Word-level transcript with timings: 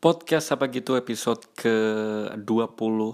Podcast 0.00 0.48
apa 0.56 0.64
gitu 0.72 0.96
episode 0.96 1.44
ke 1.52 1.76
20 2.32 2.40
uh, 2.48 3.12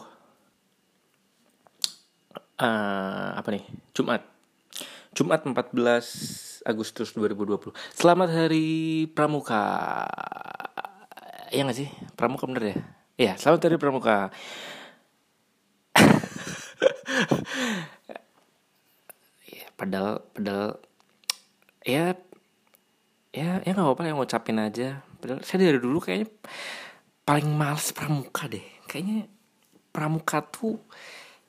apa 3.34 3.48
nih? 3.50 3.66
Jumat. 3.90 4.22
Jumat 5.10 5.42
14 5.42 6.62
Agustus 6.62 7.10
2020. 7.18 7.74
Selamat 7.90 8.30
hari 8.30 9.10
Pramuka. 9.10 9.66
Iya 11.50 11.66
gak 11.66 11.74
sih? 11.74 11.90
Pramuka 12.14 12.46
bener 12.46 12.62
ya? 12.70 12.78
Iya, 13.18 13.32
selamat 13.34 13.66
hari 13.66 13.82
Pramuka. 13.82 14.30
ya, 19.58 19.66
padahal 19.74 20.22
padahal 20.30 20.78
ya 21.82 22.14
ya 23.34 23.58
ya 23.66 23.70
nggak 23.74 23.82
apa-apa 23.90 24.06
yang 24.06 24.22
ngucapin 24.22 24.62
aja 24.62 25.02
padahal 25.26 25.42
saya 25.42 25.66
dari 25.66 25.82
dulu 25.82 25.98
kayaknya 25.98 26.30
paling 27.26 27.50
males 27.50 27.90
pramuka 27.90 28.46
deh. 28.46 28.62
Kayaknya 28.86 29.26
pramuka 29.90 30.38
tuh 30.46 30.78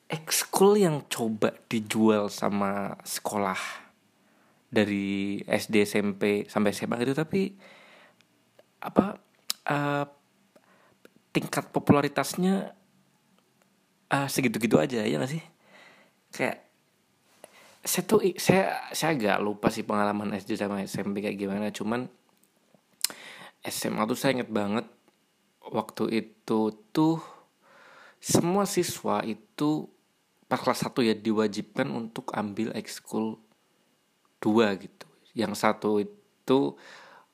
ekskul 0.09 0.81
yang 0.81 1.05
coba 1.05 1.53
dijual 1.69 2.33
sama 2.33 2.97
sekolah 3.05 3.61
dari 4.73 5.37
SD 5.45 5.85
SMP 5.85 6.49
sampai 6.49 6.73
SMA 6.73 6.97
gitu. 7.05 7.13
Tapi 7.13 7.53
apa 8.81 9.21
uh, 9.69 10.05
tingkat 11.29 11.69
popularitasnya 11.69 12.73
uh, 14.09 14.25
segitu-gitu 14.25 14.81
aja 14.81 15.05
ya 15.05 15.21
gak 15.21 15.29
sih? 15.29 15.43
Kayak 16.33 16.65
saya 17.85 18.03
tuh 18.03 18.19
saya 18.41 18.89
saya 18.91 19.13
agak 19.13 19.37
lupa 19.45 19.69
sih 19.69 19.85
pengalaman 19.85 20.33
SD 20.33 20.57
sama 20.57 20.81
SMP 20.89 21.21
kayak 21.21 21.37
gimana. 21.37 21.69
Cuman 21.69 22.09
SMA 23.67 24.03
tuh 24.07 24.17
saya 24.17 24.39
inget 24.39 24.51
banget 24.51 24.87
waktu 25.67 26.25
itu 26.25 26.71
tuh 26.95 27.19
semua 28.17 28.65
siswa 28.65 29.21
itu 29.21 29.91
pas 30.47 30.57
kelas 30.57 30.87
1 30.87 30.95
ya 31.03 31.15
diwajibkan 31.15 31.91
untuk 31.91 32.31
ambil 32.31 32.71
ekskul 32.73 33.37
dua 34.39 34.73
gitu. 34.79 35.07
Yang 35.35 35.53
satu 35.59 36.01
itu 36.01 36.59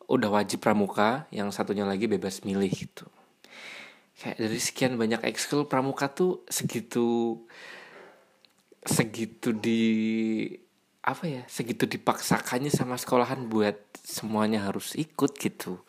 udah 0.09 0.29
wajib 0.33 0.59
pramuka, 0.59 1.29
yang 1.31 1.53
satunya 1.53 1.87
lagi 1.87 2.09
bebas 2.09 2.43
milih 2.43 2.73
gitu. 2.73 3.07
Kayak 4.19 4.37
dari 4.41 4.59
sekian 4.59 4.97
banyak 4.97 5.21
ekskul 5.29 5.69
pramuka 5.69 6.09
tuh 6.11 6.43
segitu 6.49 7.39
segitu 8.83 9.55
di 9.55 9.83
apa 11.03 11.23
ya 11.27 11.43
segitu 11.47 11.87
dipaksakannya 11.87 12.71
sama 12.71 12.99
sekolahan 12.99 13.47
buat 13.47 13.75
semuanya 14.03 14.67
harus 14.67 14.95
ikut 14.95 15.35
gitu 15.39 15.83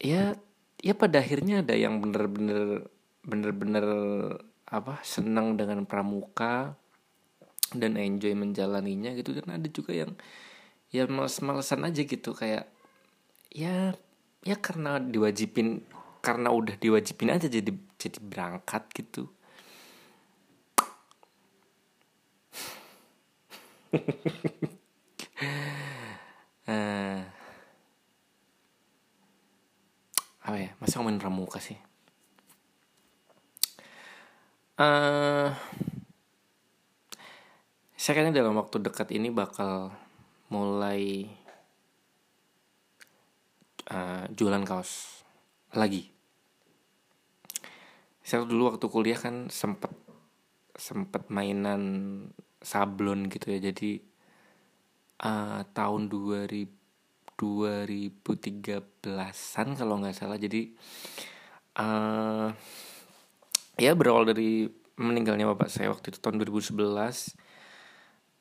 ya 0.00 0.32
ya 0.80 0.94
pada 0.96 1.20
akhirnya 1.20 1.60
ada 1.60 1.76
yang 1.76 2.00
bener-bener 2.00 2.88
bener-bener 3.20 3.86
apa 4.64 5.04
senang 5.04 5.60
dengan 5.60 5.84
pramuka 5.84 6.72
dan 7.76 8.00
enjoy 8.00 8.34
menjalaninya 8.34 9.14
gitu. 9.14 9.36
Dan 9.36 9.54
ada 9.54 9.68
juga 9.70 9.94
yang 9.94 10.16
ya 10.90 11.06
males-malesan 11.06 11.86
aja 11.86 12.02
gitu. 12.02 12.34
Kayak 12.34 12.66
ya 13.52 13.94
ya 14.40 14.56
karena 14.56 14.96
diwajibin 14.96 15.84
karena 16.20 16.52
udah 16.52 16.76
diwajibin 16.76 17.32
aja 17.32 17.48
jadi 17.48 17.72
jadi 17.96 18.20
berangkat 18.20 18.84
gitu 18.92 19.32
uh, 26.70 27.18
masih 30.80 30.98
ngomongin 30.98 31.20
pramuka 31.20 31.60
sih? 31.60 31.76
Uh, 34.80 35.52
saya 38.00 38.16
kayaknya 38.16 38.40
dalam 38.40 38.56
waktu 38.56 38.80
dekat 38.80 39.12
ini 39.12 39.28
bakal 39.28 39.92
mulai 40.48 41.28
uh, 43.92 44.24
jualan 44.32 44.64
kaos 44.64 45.20
lagi. 45.76 46.08
Saya 48.24 48.48
dulu 48.48 48.72
waktu 48.72 48.88
kuliah 48.88 49.20
kan 49.20 49.52
sempet 49.52 49.92
sempet 50.72 51.28
mainan 51.28 51.82
sablon 52.64 53.28
gitu 53.28 53.52
ya. 53.52 53.60
Jadi 53.68 54.00
uh, 55.20 55.60
tahun 55.76 56.08
2000 56.08 56.79
2013an 57.40 59.68
kalau 59.80 59.96
nggak 59.96 60.12
salah. 60.12 60.36
Jadi 60.36 60.76
uh, 61.80 62.52
ya 63.80 63.96
berawal 63.96 64.28
dari 64.28 64.68
meninggalnya 65.00 65.48
bapak 65.56 65.72
saya 65.72 65.88
waktu 65.88 66.12
itu 66.12 66.20
tahun 66.20 66.44
2011 66.44 66.76
uh, 66.84 67.00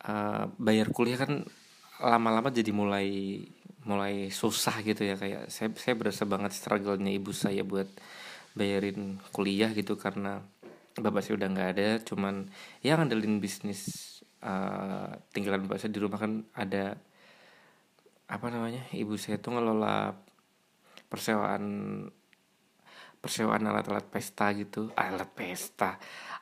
eh, 0.04 0.44
bayar 0.60 0.92
kuliah 0.92 1.16
kan 1.16 1.48
lama-lama 2.04 2.52
jadi 2.52 2.76
mulai 2.76 3.40
mulai 3.88 4.28
susah 4.28 4.84
gitu 4.84 5.08
ya. 5.08 5.16
Kayak 5.16 5.48
saya 5.48 5.72
saya 5.80 5.96
berasa 5.96 6.28
banget 6.28 6.52
struggle-nya 6.52 7.16
ibu 7.16 7.32
saya 7.32 7.64
buat 7.64 7.88
bayarin 8.60 9.24
kuliah 9.32 9.72
gitu 9.72 9.96
karena 9.96 10.44
bapak 11.00 11.24
saya 11.24 11.40
udah 11.40 11.48
nggak 11.48 11.70
ada. 11.80 12.04
Cuman 12.04 12.52
ya 12.84 13.00
ngandelin 13.00 13.40
bisnis 13.40 14.20
uh, 14.44 15.16
tinggalan 15.32 15.64
bapak 15.64 15.80
saya 15.80 15.96
di 15.96 16.04
rumah 16.04 16.20
kan 16.20 16.44
ada 16.52 17.00
apa 18.30 18.48
namanya 18.54 18.86
ibu 18.94 19.18
saya 19.18 19.42
tuh 19.42 19.58
ngelola 19.58 20.14
persewaan 21.10 21.66
persewaan 23.20 23.66
alat-alat 23.66 24.06
pesta 24.08 24.54
gitu. 24.54 24.94
Alat 24.96 25.28
pesta 25.34 25.98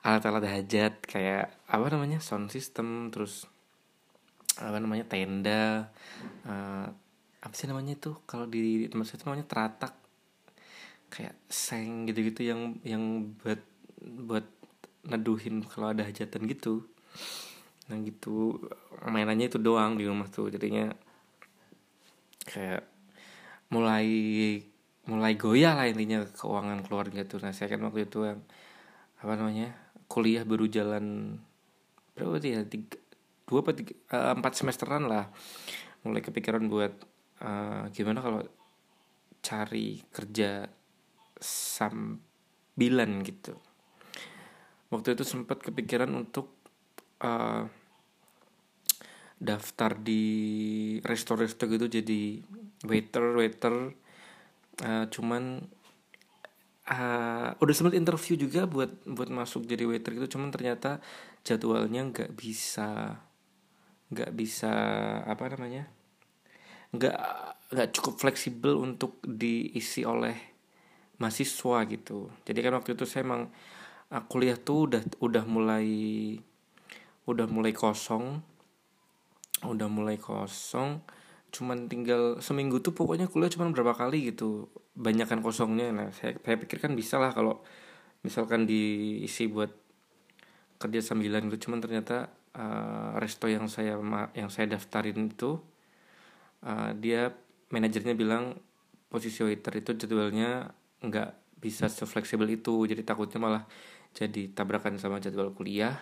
alat-alat 0.06 0.46
hajat 0.46 1.04
kayak 1.08 1.50
apa 1.68 1.86
namanya 1.90 2.22
sound 2.22 2.54
system 2.54 3.10
terus 3.10 3.48
apa 4.58 4.78
namanya 4.78 5.06
tenda 5.08 5.90
uh, 6.46 6.88
apa 7.42 7.54
sih 7.56 7.66
namanya 7.72 7.96
itu? 7.96 8.12
Kalau 8.28 8.46
di 8.46 8.86
tempat 8.92 9.06
saya 9.08 9.18
itu 9.18 9.26
namanya 9.26 9.48
teratak. 9.48 9.94
Kayak 11.08 11.40
seng 11.48 12.04
gitu-gitu 12.04 12.44
yang 12.44 12.76
yang 12.84 13.32
buat 13.40 13.64
buat 14.04 14.44
neduhin 15.08 15.64
kalau 15.64 15.96
ada 15.96 16.04
hajatan 16.04 16.52
gitu. 16.52 16.84
Nah 17.88 17.98
gitu 18.04 18.60
mainannya 19.08 19.48
itu 19.48 19.58
doang 19.58 19.96
di 19.96 20.04
rumah 20.04 20.28
tuh 20.28 20.52
jadinya 20.52 20.92
kayak 22.48 22.88
mulai 23.68 24.08
mulai 25.08 25.36
goyah 25.36 25.76
lah 25.76 25.88
intinya 25.88 26.24
keuangan 26.24 26.80
keluarga 26.88 27.28
tuh. 27.28 27.44
Nah 27.44 27.52
saya 27.52 27.76
kan 27.76 27.84
waktu 27.84 28.08
itu 28.08 28.24
yang 28.24 28.40
apa 29.20 29.34
namanya 29.36 29.76
kuliah 30.08 30.48
baru 30.48 30.68
jalan 30.72 31.36
berapa 32.16 32.40
ya? 32.40 32.64
Tiga, 32.64 32.98
dua 33.48 33.60
apa 33.64 33.72
tiga, 33.76 33.94
uh, 34.16 34.34
empat 34.36 34.54
semesteran 34.56 35.08
lah. 35.08 35.32
Mulai 36.04 36.24
kepikiran 36.24 36.64
buat 36.72 36.94
uh, 37.44 37.92
gimana 37.92 38.24
kalau 38.24 38.42
cari 39.44 40.04
kerja 40.12 40.68
sambilan 41.40 43.12
gitu. 43.24 43.56
Waktu 44.88 45.20
itu 45.20 45.24
sempat 45.28 45.60
kepikiran 45.60 46.12
untuk 46.16 46.52
uh, 47.24 47.68
daftar 49.38 49.94
di 49.98 50.24
resto-resto 51.06 51.70
gitu 51.70 51.86
jadi 51.86 52.42
waiter 52.90 53.38
waiter 53.38 53.76
uh, 54.82 55.06
cuman 55.14 55.62
uh, 56.90 57.50
udah 57.62 57.74
sempat 57.74 57.94
interview 57.94 58.34
juga 58.34 58.66
buat 58.66 59.06
buat 59.06 59.30
masuk 59.30 59.70
jadi 59.70 59.86
waiter 59.86 60.18
gitu 60.18 60.38
cuman 60.38 60.50
ternyata 60.50 60.98
jadwalnya 61.46 62.10
nggak 62.10 62.34
bisa 62.34 63.22
nggak 64.10 64.32
bisa 64.34 64.72
apa 65.28 65.54
namanya 65.54 65.86
nggak 66.96 67.20
nggak 67.76 67.90
cukup 68.00 68.16
fleksibel 68.16 68.80
untuk 68.80 69.20
diisi 69.22 70.08
oleh 70.08 70.58
mahasiswa 71.20 71.84
gitu. 71.90 72.32
Jadi 72.46 72.60
kan 72.64 72.74
waktu 72.78 72.96
itu 72.96 73.04
saya 73.04 73.26
emang 73.28 73.52
uh, 74.14 74.24
kuliah 74.30 74.56
tuh 74.56 74.88
udah 74.88 75.02
udah 75.20 75.44
mulai 75.44 75.88
udah 77.28 77.46
mulai 77.52 77.76
kosong 77.76 78.40
udah 79.66 79.90
mulai 79.90 80.22
kosong 80.22 81.02
cuman 81.48 81.88
tinggal 81.88 82.38
seminggu 82.44 82.84
tuh 82.84 82.92
pokoknya 82.92 83.32
kuliah 83.32 83.50
cuman 83.50 83.72
berapa 83.72 83.96
kali 83.96 84.30
gitu. 84.34 84.68
Banyakkan 84.98 85.40
kosongnya. 85.40 85.90
Nah 85.96 86.08
saya 86.14 86.36
saya 86.44 86.58
pikir 86.60 86.78
kan 86.84 86.94
bisa 86.94 87.18
lah 87.18 87.32
kalau 87.32 87.64
misalkan 88.22 88.68
diisi 88.68 89.48
buat 89.48 89.72
kerja 90.78 91.00
sambilan 91.02 91.48
gitu. 91.50 91.70
Cuman 91.70 91.80
ternyata 91.82 92.30
uh, 92.54 93.18
resto 93.18 93.48
yang 93.48 93.72
saya 93.72 93.98
yang 94.36 94.50
saya 94.52 94.76
daftarin 94.76 95.32
itu 95.32 95.58
uh, 96.68 96.92
dia 96.98 97.32
manajernya 97.72 98.14
bilang 98.14 98.58
posisi 99.08 99.44
waiter 99.44 99.74
itu 99.80 99.96
jadwalnya 99.96 100.72
nggak 101.02 101.62
bisa 101.64 101.88
sefleksibel 101.88 102.46
itu. 102.52 102.86
Jadi 102.86 103.02
takutnya 103.08 103.40
malah 103.42 103.64
jadi 104.14 104.52
tabrakan 104.52 105.00
sama 105.00 105.24
jadwal 105.24 105.56
kuliah. 105.56 105.96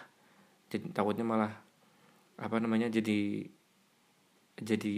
Jadi 0.73 0.89
takutnya 0.91 1.23
malah 1.23 1.64
apa 2.35 2.59
namanya 2.59 2.91
jadi 2.91 3.47
jadi 4.55 4.97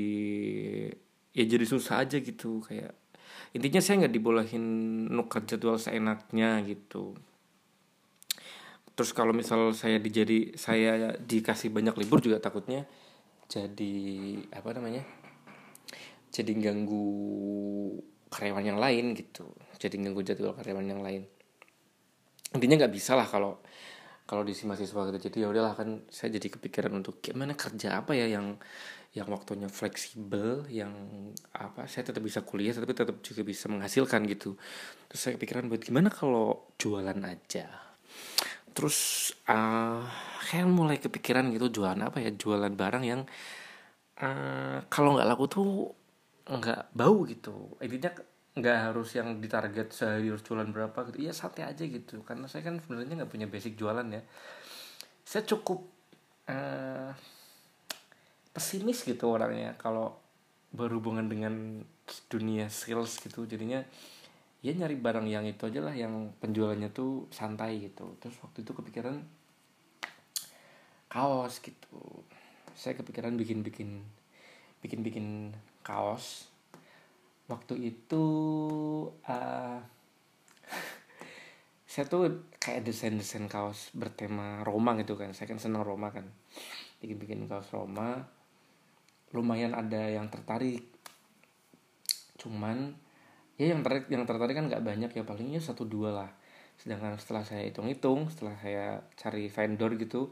ya 1.34 1.44
jadi 1.45 1.66
susah 1.66 2.06
aja 2.06 2.18
gitu 2.22 2.62
kayak 2.66 2.94
intinya 3.54 3.81
saya 3.81 4.06
nggak 4.06 4.13
dibolehin 4.13 4.66
nuker 5.13 5.45
jadwal 5.45 5.78
seenaknya 5.78 6.62
gitu. 6.66 7.18
Terus 8.98 9.13
kalau 9.13 9.30
misal 9.30 9.78
saya 9.78 10.01
dijadi 10.01 10.57
saya 10.57 11.13
dikasih 11.22 11.69
banyak 11.69 11.94
libur 12.01 12.18
juga 12.18 12.42
takutnya 12.42 12.89
jadi 13.45 13.94
apa 14.51 14.74
namanya 14.74 15.06
jadi 16.33 16.51
ganggu 16.57 17.06
karyawan 18.33 18.66
yang 18.66 18.81
lain 18.81 19.16
gitu 19.16 19.48
jadi 19.78 19.95
ganggu 20.01 20.25
jadwal 20.25 20.57
karyawan 20.57 20.90
yang 20.90 21.01
lain. 21.06 21.30
Intinya 22.57 22.86
nggak 22.86 22.94
bisa 22.98 23.13
lah 23.13 23.30
kalau 23.30 23.62
kalau 24.28 24.44
di 24.44 24.52
si 24.52 24.68
mahasiswa 24.68 25.08
gitu 25.08 25.32
jadi 25.32 25.38
ya 25.44 25.48
udahlah 25.50 25.74
kan 25.74 26.04
saya 26.12 26.36
jadi 26.36 26.60
kepikiran 26.60 26.92
untuk 27.00 27.24
gimana 27.24 27.56
kerja 27.56 28.04
apa 28.04 28.12
ya 28.14 28.28
yang 28.28 28.60
yang 29.16 29.28
waktunya 29.34 29.66
fleksibel 29.66 30.68
yang 30.70 30.94
apa 31.56 31.90
saya 31.90 32.12
tetap 32.12 32.22
bisa 32.22 32.46
kuliah 32.46 32.76
tapi 32.76 32.94
tetap 32.94 33.18
juga 33.26 33.42
bisa 33.42 33.66
menghasilkan 33.66 34.30
gitu. 34.30 34.54
Terus 35.10 35.20
saya 35.20 35.34
kepikiran 35.40 35.66
buat 35.72 35.82
gimana 35.82 36.14
kalau 36.14 36.70
jualan 36.78 37.18
aja. 37.26 37.66
Terus 38.78 39.32
uh, 39.50 40.06
kayak 40.52 40.70
mulai 40.70 41.02
kepikiran 41.02 41.50
gitu 41.50 41.82
jualan 41.82 41.98
apa 41.98 42.22
ya 42.22 42.30
jualan 42.30 42.70
barang 42.70 43.04
yang 43.08 43.26
uh, 44.22 44.86
kalau 44.86 45.18
nggak 45.18 45.28
laku 45.34 45.46
tuh 45.50 45.68
nggak 46.46 46.94
bau 46.94 47.26
gitu. 47.26 47.74
Intinya 47.82 48.14
nggak 48.57 48.92
harus 48.92 49.13
yang 49.13 49.38
ditarget 49.38 49.94
sehari 49.94 50.33
jualan 50.33 50.69
berapa 50.74 50.98
gitu. 51.12 51.18
Iya 51.24 51.33
santai 51.33 51.69
aja 51.69 51.83
gitu. 51.86 52.25
Karena 52.25 52.50
saya 52.50 52.65
kan 52.65 52.81
sebenarnya 52.81 53.24
nggak 53.24 53.31
punya 53.31 53.48
basic 53.48 53.77
jualan 53.77 54.06
ya. 54.09 54.21
Saya 55.24 55.44
cukup 55.45 55.86
uh, 56.50 57.12
pesimis 58.51 59.06
gitu 59.06 59.30
orangnya. 59.30 59.77
Kalau 59.77 60.18
berhubungan 60.74 61.30
dengan 61.30 61.83
dunia 62.27 62.68
sales 62.68 63.19
gitu 63.19 63.48
jadinya 63.48 63.83
ya 64.63 64.71
nyari 64.74 65.00
barang 65.00 65.27
yang 65.27 65.45
itu 65.48 65.63
aja 65.68 65.80
lah 65.80 65.95
yang 65.95 66.33
penjualannya 66.42 66.89
tuh 66.92 67.30
santai 67.30 67.80
gitu. 67.88 68.18
Terus 68.18 68.36
waktu 68.42 68.65
itu 68.65 68.71
kepikiran 68.74 69.15
kaos 71.07 71.62
gitu. 71.62 72.25
Saya 72.74 72.98
kepikiran 72.98 73.38
bikin 73.38 73.62
bikin 73.62 74.01
bikin 74.81 75.00
bikin 75.01 75.27
kaos 75.81 76.51
waktu 77.48 77.96
itu 77.96 78.26
uh, 79.24 79.80
saya 81.92 82.06
tuh 82.08 82.52
kayak 82.60 82.84
desain 82.84 83.16
desain 83.16 83.48
kaos 83.48 83.92
bertema 83.96 84.62
Roma 84.68 85.00
gitu 85.00 85.16
kan. 85.16 85.32
Saya 85.32 85.48
kan 85.48 85.60
senang 85.60 85.88
Roma 85.88 86.12
kan. 86.12 86.28
Bikin 87.00 87.18
bikin 87.18 87.40
kaos 87.48 87.72
Roma. 87.72 88.28
Lumayan 89.32 89.74
ada 89.76 90.12
yang 90.12 90.28
tertarik. 90.28 90.88
Cuman 92.40 92.96
ya 93.58 93.74
yang 93.74 93.82
tertarik 93.82 94.08
yang 94.12 94.28
tertarik 94.28 94.56
kan 94.56 94.68
nggak 94.68 94.84
banyak 94.84 95.12
ya. 95.16 95.24
Palingnya 95.24 95.64
satu 95.64 95.88
dua 95.88 96.12
lah. 96.12 96.30
Sedangkan 96.78 97.18
setelah 97.18 97.42
saya 97.42 97.66
hitung 97.66 97.90
hitung 97.90 98.30
setelah 98.30 98.54
saya 98.62 99.02
cari 99.18 99.50
vendor 99.50 99.98
gitu 99.98 100.30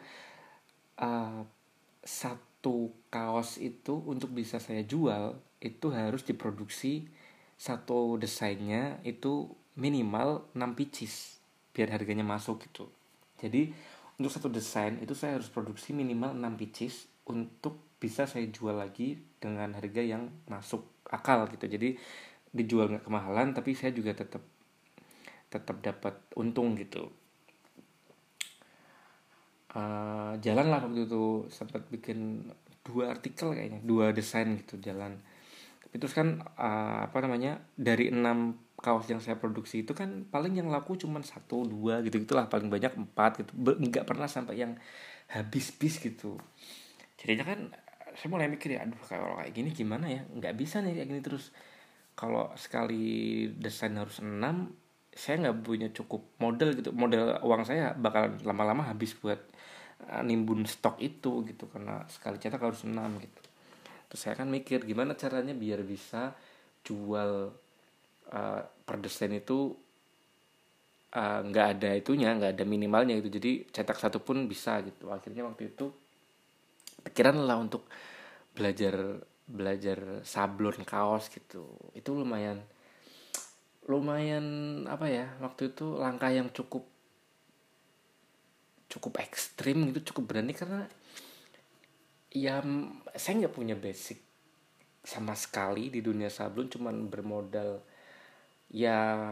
uh, 1.02 1.42
satu 2.06 2.94
kaos 3.10 3.58
itu 3.58 3.98
untuk 4.06 4.30
bisa 4.30 4.62
saya 4.62 4.86
jual 4.86 5.34
itu 5.60 5.92
harus 5.92 6.24
diproduksi 6.28 7.08
satu 7.56 8.20
desainnya 8.20 9.00
itu 9.08 9.48
minimal 9.80 10.48
6 10.56 10.78
pieces 10.80 11.40
biar 11.76 11.92
harganya 11.92 12.24
masuk 12.24 12.64
gitu. 12.68 12.88
Jadi 13.40 13.72
untuk 14.16 14.32
satu 14.32 14.48
desain 14.48 14.96
itu 15.04 15.12
saya 15.12 15.40
harus 15.40 15.52
produksi 15.52 15.92
minimal 15.92 16.36
6 16.36 16.60
pieces 16.60 17.08
untuk 17.28 17.80
bisa 18.00 18.28
saya 18.28 18.48
jual 18.48 18.76
lagi 18.76 19.20
dengan 19.40 19.76
harga 19.76 20.04
yang 20.04 20.32
masuk 20.48 20.84
akal 21.12 21.48
gitu. 21.52 21.68
Jadi 21.68 22.00
dijual 22.56 22.92
nggak 22.92 23.04
kemahalan 23.08 23.52
tapi 23.52 23.76
saya 23.76 23.92
juga 23.92 24.16
tetap 24.16 24.44
tetap 25.52 25.80
dapat 25.84 26.16
untung 26.40 26.76
gitu. 26.80 27.12
Uh, 29.76 30.40
jalan 30.40 30.72
lah 30.72 30.80
waktu 30.80 31.04
itu 31.04 31.52
sempat 31.52 31.84
bikin 31.92 32.48
dua 32.88 33.12
artikel 33.12 33.52
kayaknya 33.52 33.84
dua 33.84 34.16
desain 34.16 34.48
gitu 34.56 34.80
jalan 34.80 35.20
itu 35.96 36.12
kan 36.12 36.44
uh, 36.60 37.08
apa 37.08 37.18
namanya 37.24 37.64
dari 37.80 38.12
enam 38.12 38.60
kaos 38.76 39.08
yang 39.08 39.24
saya 39.24 39.40
produksi 39.40 39.88
itu 39.88 39.96
kan 39.96 40.28
paling 40.28 40.60
yang 40.60 40.68
laku 40.68 41.00
cuma 41.00 41.24
satu 41.24 41.64
dua 41.64 42.04
gitu 42.04 42.20
gitulah. 42.20 42.52
Paling 42.52 42.68
banyak 42.68 43.00
empat 43.00 43.32
gitu. 43.40 43.52
Nggak 43.56 44.04
pernah 44.04 44.28
sampai 44.28 44.60
yang 44.60 44.76
habis 45.32 45.72
bis 45.72 46.04
gitu. 46.04 46.36
Jadinya 47.16 47.48
kan 47.48 47.60
saya 48.16 48.28
mulai 48.28 48.52
mikir 48.52 48.76
ya 48.76 48.84
aduh 48.84 49.00
kalau 49.08 49.40
kayak 49.40 49.56
gini 49.56 49.72
gimana 49.72 50.12
ya? 50.12 50.22
Nggak 50.28 50.54
bisa 50.60 50.84
nih 50.84 51.00
kayak 51.00 51.08
gini 51.16 51.22
terus. 51.24 51.56
Kalau 52.16 52.52
sekali 52.60 53.48
desain 53.56 53.96
harus 53.96 54.20
enam 54.20 54.76
saya 55.16 55.48
nggak 55.48 55.58
punya 55.64 55.88
cukup 55.96 56.36
model 56.44 56.76
gitu. 56.76 56.92
Model 56.92 57.40
uang 57.40 57.64
saya 57.64 57.96
bakal 57.96 58.36
lama-lama 58.44 58.84
habis 58.84 59.16
buat 59.16 59.40
uh, 60.12 60.24
nimbun 60.28 60.68
stok 60.68 61.00
itu 61.00 61.48
gitu. 61.48 61.72
Karena 61.72 62.04
sekali 62.12 62.36
cetak 62.36 62.60
harus 62.60 62.84
enam 62.84 63.16
gitu 63.24 63.55
terus 64.08 64.22
saya 64.22 64.36
kan 64.38 64.48
mikir 64.50 64.86
gimana 64.86 65.18
caranya 65.18 65.54
biar 65.56 65.82
bisa 65.82 66.34
jual 66.86 67.50
uh, 68.30 68.62
per 68.62 68.98
desain 69.02 69.34
itu 69.34 69.74
eh, 71.10 71.40
nggak 71.42 71.66
uh, 71.66 71.74
ada 71.74 71.90
itunya 71.98 72.30
nggak 72.38 72.54
ada 72.60 72.66
minimalnya 72.70 73.18
itu 73.18 73.34
jadi 73.34 73.66
cetak 73.74 73.98
satu 73.98 74.22
pun 74.22 74.46
bisa 74.46 74.78
gitu. 74.86 75.10
Akhirnya 75.10 75.42
waktu 75.48 75.74
itu 75.74 75.90
pikiran 77.02 77.42
lah 77.50 77.58
untuk 77.58 77.90
belajar 78.54 79.18
belajar 79.50 80.22
sablon 80.22 80.86
kaos 80.86 81.34
gitu. 81.34 81.66
Itu 81.98 82.14
lumayan 82.14 82.62
lumayan 83.86 84.46
apa 84.90 85.06
ya 85.10 85.26
waktu 85.42 85.74
itu 85.74 85.98
langkah 85.98 86.30
yang 86.34 86.50
cukup 86.50 86.86
cukup 88.90 89.22
ekstrim 89.22 89.94
gitu 89.94 90.14
cukup 90.14 90.34
berani 90.34 90.54
karena 90.58 90.90
ya 92.36 92.60
saya 93.16 93.34
nggak 93.40 93.56
punya 93.56 93.80
basic 93.80 94.20
sama 95.06 95.32
sekali 95.40 95.88
di 95.88 96.04
dunia 96.04 96.28
sablon 96.28 96.68
cuman 96.68 97.08
bermodal 97.08 97.80
ya 98.74 99.32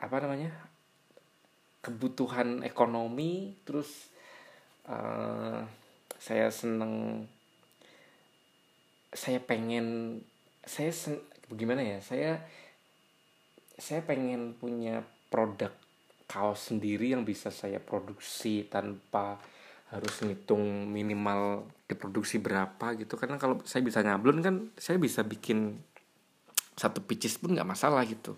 apa 0.00 0.16
namanya 0.24 0.54
kebutuhan 1.84 2.64
ekonomi 2.64 3.52
terus 3.68 4.08
uh, 4.88 5.60
saya 6.16 6.48
seneng 6.48 7.26
saya 9.12 9.38
pengen 9.44 10.18
saya 10.64 10.90
sen, 10.90 11.20
bagaimana 11.52 11.84
ya 11.84 11.98
saya 12.00 12.40
saya 13.76 14.00
pengen 14.08 14.56
punya 14.56 15.04
produk 15.28 15.74
kaos 16.24 16.72
sendiri 16.72 17.12
yang 17.12 17.28
bisa 17.28 17.52
saya 17.52 17.78
produksi 17.78 18.66
tanpa 18.66 19.38
harus 19.86 20.14
ngitung 20.18 20.90
minimal 20.90 21.70
diproduksi 21.86 22.42
berapa 22.42 22.98
gitu. 22.98 23.14
Karena 23.14 23.38
kalau 23.38 23.62
saya 23.62 23.86
bisa 23.86 24.02
nyablon 24.02 24.42
kan 24.42 24.54
saya 24.74 24.98
bisa 24.98 25.22
bikin 25.22 25.78
satu 26.74 27.00
pieces 27.06 27.38
pun 27.38 27.54
nggak 27.54 27.68
masalah 27.68 28.02
gitu. 28.04 28.34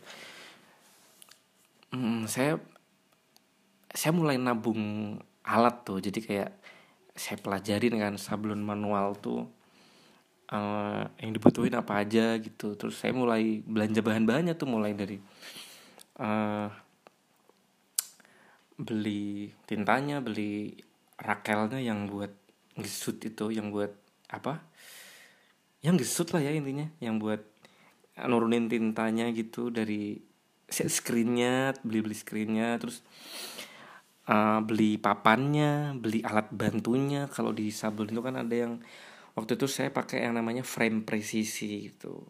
Hmm, 1.90 2.28
saya 2.28 2.60
saya 3.88 4.12
mulai 4.12 4.36
nabung 4.36 5.16
alat 5.42 5.76
tuh. 5.82 5.98
Jadi 6.04 6.20
kayak 6.20 6.50
saya 7.16 7.40
pelajarin 7.40 7.98
kan 7.98 8.14
sablon 8.20 8.62
manual 8.62 9.18
tuh 9.18 9.48
uh, 10.52 11.02
yang 11.18 11.32
dibutuhin 11.32 11.74
apa 11.74 12.04
aja 12.04 12.36
gitu. 12.36 12.76
Terus 12.76 13.00
saya 13.00 13.16
mulai 13.16 13.64
belanja 13.64 14.04
bahan-bahannya 14.04 14.54
tuh 14.54 14.68
mulai 14.68 14.92
dari 14.92 15.16
uh, 16.20 16.68
beli 18.78 19.50
tintanya 19.66 20.22
beli 20.22 20.86
Rakelnya 21.18 21.82
yang 21.82 22.06
buat 22.06 22.30
gesut 22.78 23.18
itu 23.26 23.50
yang 23.50 23.74
buat 23.74 23.90
apa? 24.30 24.62
Yang 25.82 26.06
gesut 26.06 26.28
lah 26.34 26.42
ya 26.42 26.54
intinya. 26.54 26.86
Yang 27.02 27.14
buat 27.18 27.42
nurunin 28.26 28.70
tintanya 28.70 29.30
gitu 29.34 29.70
dari 29.70 30.18
set 30.68 30.90
screennya 30.90 31.72
beli 31.80 32.04
beli 32.04 32.16
screennya 32.18 32.76
terus 32.76 33.00
uh, 34.28 34.60
beli 34.60 35.00
papannya 35.00 35.96
beli 35.98 36.22
alat 36.22 36.50
bantunya. 36.54 37.26
Kalau 37.30 37.50
di 37.50 37.70
sablon 37.70 38.14
itu 38.14 38.22
kan 38.22 38.38
ada 38.38 38.54
yang 38.54 38.78
waktu 39.34 39.54
itu 39.54 39.66
saya 39.70 39.90
pakai 39.94 40.26
yang 40.26 40.38
namanya 40.38 40.62
frame 40.62 41.02
presisi 41.02 41.90
gitu. 41.90 42.26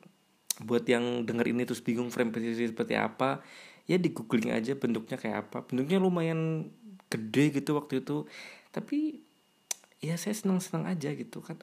Buat 0.59 0.89
yang 0.91 1.29
denger 1.29 1.47
ini 1.55 1.63
terus 1.69 1.85
bingung 1.85 2.09
frame 2.09 2.35
presisi 2.35 2.69
seperti 2.69 2.99
apa 2.99 3.45
ya 3.89 3.97
di 3.97 4.13
googling 4.13 4.53
aja 4.53 4.77
bentuknya 4.77 5.17
kayak 5.17 5.49
apa. 5.49 5.65
Bentuknya 5.65 5.99
lumayan 5.99 6.71
gede 7.09 7.57
gitu 7.57 7.81
waktu 7.81 8.05
itu 8.05 8.29
tapi 8.79 9.19
ya 9.99 10.15
saya 10.15 10.39
senang 10.39 10.63
senang 10.63 10.87
aja 10.87 11.11
gitu 11.11 11.43
kan. 11.43 11.59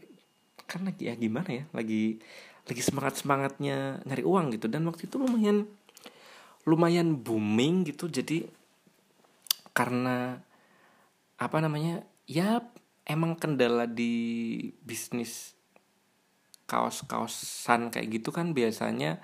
Lagi 0.83 1.07
ya 1.07 1.15
gimana 1.15 1.47
ya 1.47 1.63
lagi 1.71 2.19
lagi 2.67 2.81
semangat 2.83 3.23
semangatnya 3.23 4.03
nyari 4.03 4.27
uang 4.27 4.59
gitu. 4.59 4.67
Dan 4.67 4.83
waktu 4.91 5.07
itu 5.07 5.15
lumayan 5.15 5.63
lumayan 6.67 7.15
booming 7.15 7.87
gitu. 7.87 8.11
Jadi 8.11 8.43
karena 9.71 10.43
apa 11.39 11.57
namanya 11.63 12.03
ya 12.27 12.59
emang 13.07 13.39
kendala 13.39 13.87
di 13.87 14.11
bisnis 14.83 15.55
kaos-kaosan 16.65 17.93
kayak 17.93 18.19
gitu 18.19 18.33
kan 18.33 18.51
biasanya 18.51 19.21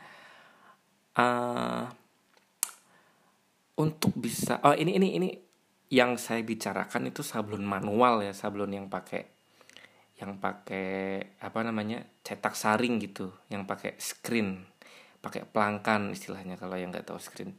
uh, 1.17 1.89
untuk 3.81 4.13
bisa 4.13 4.61
oh 4.61 4.77
ini 4.77 5.01
ini 5.01 5.07
ini 5.17 5.29
yang 5.91 6.15
saya 6.15 6.39
bicarakan 6.41 7.11
itu 7.11 7.21
sablon 7.21 7.67
manual 7.67 8.23
ya 8.23 8.31
sablon 8.31 8.71
yang 8.71 8.87
pakai 8.87 9.27
yang 10.23 10.39
pakai 10.39 11.19
apa 11.43 11.59
namanya 11.65 12.05
cetak 12.23 12.55
saring 12.55 13.01
gitu 13.03 13.33
yang 13.51 13.67
pakai 13.67 13.99
screen 13.99 14.71
pakai 15.21 15.45
pelangkan 15.45 16.09
istilahnya 16.11 16.57
kalau 16.57 16.75
yang 16.75 16.89
nggak 16.89 17.05
tahu 17.05 17.21
screen. 17.21 17.53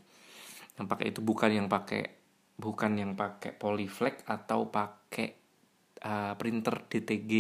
Yang 0.77 0.87
pakai 0.91 1.07
itu 1.15 1.21
bukan 1.23 1.51
yang 1.55 1.71
pakai 1.71 2.03
bukan 2.59 2.93
yang 2.99 3.13
pakai 3.15 3.55
polyflex 3.55 4.27
atau 4.27 4.69
pakai 4.69 5.39
uh, 6.05 6.35
printer 6.37 6.85
DTG 6.91 7.33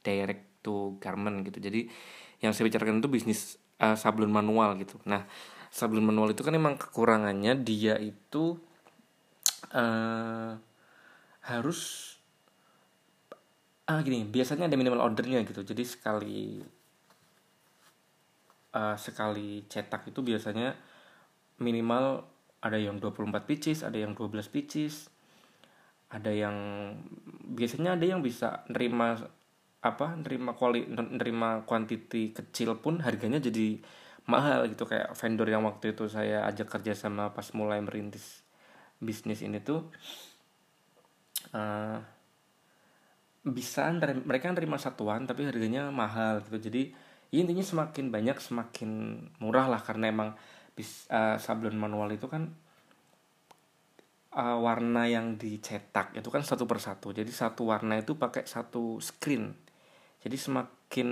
direct 0.00 0.62
to 0.62 0.96
garment 1.02 1.42
gitu. 1.44 1.58
Jadi 1.58 1.90
yang 2.40 2.54
saya 2.54 2.70
bicarakan 2.70 3.02
itu 3.02 3.10
bisnis 3.10 3.58
uh, 3.82 3.98
sablon 3.98 4.30
manual 4.30 4.78
gitu. 4.78 5.02
Nah 5.10 5.26
sablon 5.74 6.06
manual 6.06 6.30
itu 6.32 6.46
kan 6.46 6.54
emang 6.54 6.78
kekurangannya 6.78 7.58
dia 7.66 7.98
itu 7.98 8.56
uh, 9.72 10.58
harus 11.46 12.12
ah 13.86 14.02
gini 14.02 14.26
biasanya 14.26 14.66
ada 14.66 14.74
minimal 14.74 15.02
ordernya 15.02 15.46
gitu. 15.46 15.62
Jadi 15.62 15.84
sekali 15.86 16.58
uh, 18.74 18.96
sekali 18.98 19.62
cetak 19.70 20.10
itu 20.10 20.20
biasanya 20.26 20.74
minimal 21.62 22.26
ada 22.60 22.76
yang 22.76 22.98
24 22.98 23.30
pieces 23.46 23.86
ada 23.86 23.96
yang 23.96 24.12
12 24.18 24.42
pieces. 24.50 25.08
Ada 26.06 26.30
yang 26.30 26.56
biasanya 27.50 27.98
ada 27.98 28.06
yang 28.06 28.22
bisa 28.22 28.62
nerima 28.70 29.18
apa 29.82 30.18
nerima 30.18 30.54
kuali 30.54 30.86
nerima 30.90 31.62
kuantiti 31.62 32.34
kecil 32.34 32.78
pun 32.78 33.02
harganya 33.02 33.38
jadi 33.38 33.78
mahal 34.26 34.66
gitu. 34.70 34.86
Kayak 34.86 35.14
vendor 35.14 35.46
yang 35.46 35.62
waktu 35.66 35.94
itu 35.94 36.10
saya 36.10 36.46
ajak 36.50 36.78
kerja 36.78 36.94
sama 36.94 37.30
pas 37.34 37.50
mulai 37.54 37.78
merintis 37.82 38.45
bisnis 39.00 39.44
ini 39.44 39.60
tuh 39.60 39.88
uh, 41.52 41.98
bisa 43.46 43.86
mereka 44.26 44.50
nerima 44.50 44.74
satuan 44.80 45.22
tapi 45.28 45.46
harganya 45.46 45.88
mahal 45.94 46.42
gitu. 46.42 46.58
Jadi 46.58 46.90
ya 47.30 47.42
intinya 47.42 47.62
semakin 47.62 48.10
banyak 48.10 48.38
semakin 48.42 48.90
murah 49.38 49.70
lah 49.70 49.82
karena 49.82 50.10
emang 50.10 50.34
bis, 50.74 51.06
uh, 51.08 51.38
sablon 51.38 51.78
manual 51.78 52.10
itu 52.10 52.26
kan 52.26 52.50
uh, 54.34 54.58
warna 54.58 55.06
yang 55.06 55.38
dicetak 55.38 56.18
itu 56.18 56.26
kan 56.26 56.42
satu 56.42 56.66
persatu. 56.66 57.14
Jadi 57.14 57.30
satu 57.30 57.70
warna 57.70 58.02
itu 58.02 58.18
pakai 58.18 58.44
satu 58.50 58.98
screen. 58.98 59.54
Jadi 60.18 60.34
semakin 60.34 61.08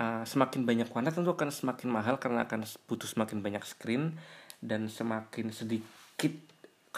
uh, 0.00 0.24
semakin 0.24 0.64
banyak 0.64 0.88
warna 0.88 1.12
tentu 1.12 1.36
akan 1.36 1.52
semakin 1.52 1.88
mahal 1.92 2.16
karena 2.16 2.48
akan 2.48 2.64
butuh 2.88 3.04
semakin 3.04 3.44
banyak 3.44 3.64
screen 3.68 4.16
dan 4.64 4.88
semakin 4.88 5.52
sedikit 5.52 6.47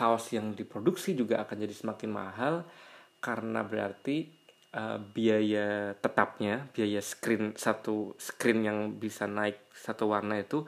kaos 0.00 0.32
yang 0.32 0.56
diproduksi 0.56 1.12
juga 1.12 1.44
akan 1.44 1.60
jadi 1.60 1.76
semakin 1.76 2.08
mahal 2.08 2.64
karena 3.20 3.60
berarti 3.60 4.32
uh, 4.72 4.96
biaya 4.96 5.92
tetapnya 5.92 6.72
biaya 6.72 7.04
screen 7.04 7.52
satu 7.52 8.16
screen 8.16 8.64
yang 8.64 8.78
bisa 8.96 9.28
naik 9.28 9.68
satu 9.76 10.08
warna 10.08 10.40
itu 10.40 10.64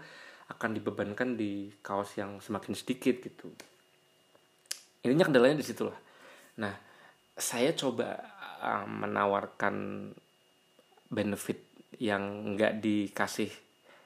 akan 0.53 0.77
dibebankan 0.77 1.33
di 1.33 1.73
kaos 1.81 2.13
yang 2.21 2.45
semakin 2.45 2.77
sedikit 2.77 3.25
gitu. 3.25 3.49
Ininya 5.09 5.25
kendalanya 5.25 5.57
di 5.57 5.65
situ 5.65 5.89
lah. 5.89 5.97
Nah 6.61 6.77
saya 7.33 7.73
coba 7.73 8.21
uh, 8.61 8.85
menawarkan 8.85 10.13
benefit 11.09 11.89
yang 11.97 12.53
nggak 12.53 12.85
dikasih 12.85 13.49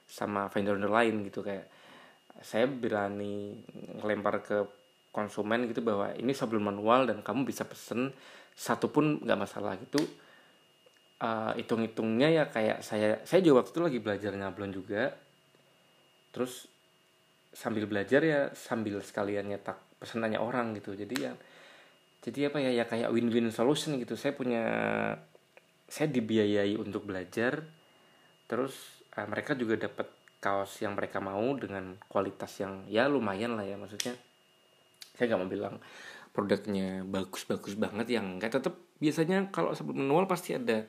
sama 0.07 0.47
vendor-vendor 0.47 0.87
lain 0.87 1.27
gitu. 1.27 1.43
Kayak 1.43 1.67
saya 2.39 2.63
berani 2.63 3.59
ngelempar 3.99 4.39
ke 4.39 4.76
konsumen 5.11 5.65
gitu 5.65 5.81
bahwa 5.81 6.13
ini 6.13 6.31
sebelum 6.35 6.69
manual 6.69 7.09
dan 7.09 7.25
kamu 7.25 7.47
bisa 7.47 7.65
pesen 7.65 8.13
satu 8.53 8.89
pun 8.89 9.21
nggak 9.21 9.39
masalah 9.39 9.77
gitu. 9.77 10.01
Uh, 11.17 11.49
hitung-hitungnya 11.57 12.29
ya 12.29 12.43
kayak 12.45 12.85
saya 12.85 13.17
saya 13.25 13.41
juga 13.41 13.65
waktu 13.65 13.73
itu 13.73 13.81
lagi 13.81 13.99
belajar 14.01 14.31
nyablon 14.37 14.71
juga. 14.73 15.13
Terus 16.29 16.69
sambil 17.49 17.89
belajar 17.89 18.21
ya 18.21 18.53
sambil 18.53 19.01
sekalian 19.01 19.49
nyetak 19.49 19.81
pesanannya 19.97 20.37
orang 20.37 20.77
gitu. 20.77 20.93
Jadi 20.93 21.15
ya 21.17 21.33
jadi 22.21 22.53
apa 22.53 22.57
ya 22.61 22.71
ya 22.73 22.85
kayak 22.85 23.09
win-win 23.09 23.49
solution 23.49 23.97
gitu. 23.97 24.13
Saya 24.13 24.37
punya 24.37 24.63
saya 25.89 26.07
dibiayai 26.13 26.77
untuk 26.77 27.09
belajar. 27.09 27.65
Terus 28.45 29.01
uh, 29.17 29.25
mereka 29.25 29.57
juga 29.57 29.89
dapat 29.89 30.13
kaos 30.37 30.77
yang 30.85 30.93
mereka 30.93 31.17
mau 31.17 31.57
dengan 31.57 31.97
kualitas 32.05 32.61
yang 32.61 32.85
ya 32.85 33.09
lumayan 33.09 33.57
lah 33.57 33.65
ya 33.65 33.73
maksudnya 33.73 34.13
saya 35.17 35.33
nggak 35.33 35.41
mau 35.41 35.49
bilang 35.49 35.75
produknya 36.31 37.01
bagus-bagus 37.01 37.73
banget 37.73 38.13
yang 38.13 38.37
enggak 38.37 38.53
tetap 38.53 38.77
biasanya 39.01 39.49
kalau 39.49 39.73
sebelum 39.73 40.05
manual 40.05 40.29
pasti 40.29 40.53
ada 40.53 40.85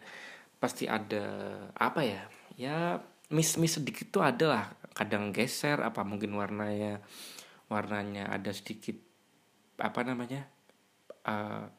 pasti 0.61 0.85
ada 0.85 1.25
apa 1.73 2.05
ya 2.05 2.23
ya 2.61 3.01
miss 3.33 3.57
miss 3.61 3.77
sedikit 3.81 4.09
tuh 4.13 4.23
ada 4.25 4.47
lah. 4.49 4.65
Kadang 4.93 5.31
geser 5.31 5.79
apa 5.79 6.03
mungkin 6.03 6.35
warnanya 6.35 6.99
warnanya 7.71 8.29
ada 8.33 8.51
sedikit 8.51 8.99
apa 9.79 10.03
namanya 10.03 10.49
uh, 11.29 11.71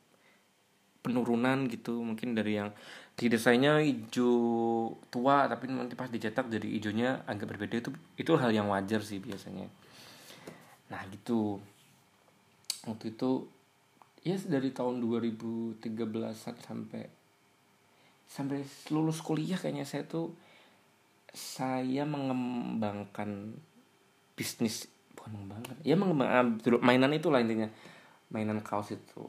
penurunan 1.03 1.67
gitu. 1.67 1.99
Mungkin 1.99 2.37
dari 2.37 2.61
yang 2.61 2.71
di 3.19 3.27
desainnya 3.27 3.83
hijau 3.83 4.95
tua 5.11 5.51
tapi 5.51 5.67
nanti 5.67 5.99
pas 5.99 6.07
dicetak 6.07 6.47
jadi 6.47 6.67
hijaunya 6.79 7.27
agak 7.27 7.51
berbeda. 7.57 7.75
Itu 7.81 7.91
itu 8.15 8.31
hal 8.39 8.55
yang 8.55 8.71
wajar 8.71 9.03
sih 9.03 9.19
biasanya. 9.19 9.67
Nah 10.89 11.01
gitu 11.11 11.59
waktu 12.87 13.15
itu 13.15 13.49
ya 14.23 14.35
yes, 14.35 14.47
dari 14.47 14.71
tahun 14.71 14.99
2013 15.03 15.83
sampai 16.35 17.03
sampai 18.29 18.61
lulus 18.93 19.25
kuliah 19.25 19.57
kayaknya 19.57 19.87
saya 19.89 20.05
tuh 20.05 20.35
saya 21.33 22.05
mengembangkan 22.05 23.57
bisnis 24.37 24.85
bukan 25.17 25.35
mengembangkan 25.35 25.75
ya 25.81 25.95
mengembangkan 25.97 26.35
ah, 26.37 26.79
mainan 26.79 27.11
itu 27.17 27.27
lah 27.27 27.41
intinya. 27.43 27.69
Mainan 28.29 28.61
kaos 28.61 28.93
itu. 28.93 29.25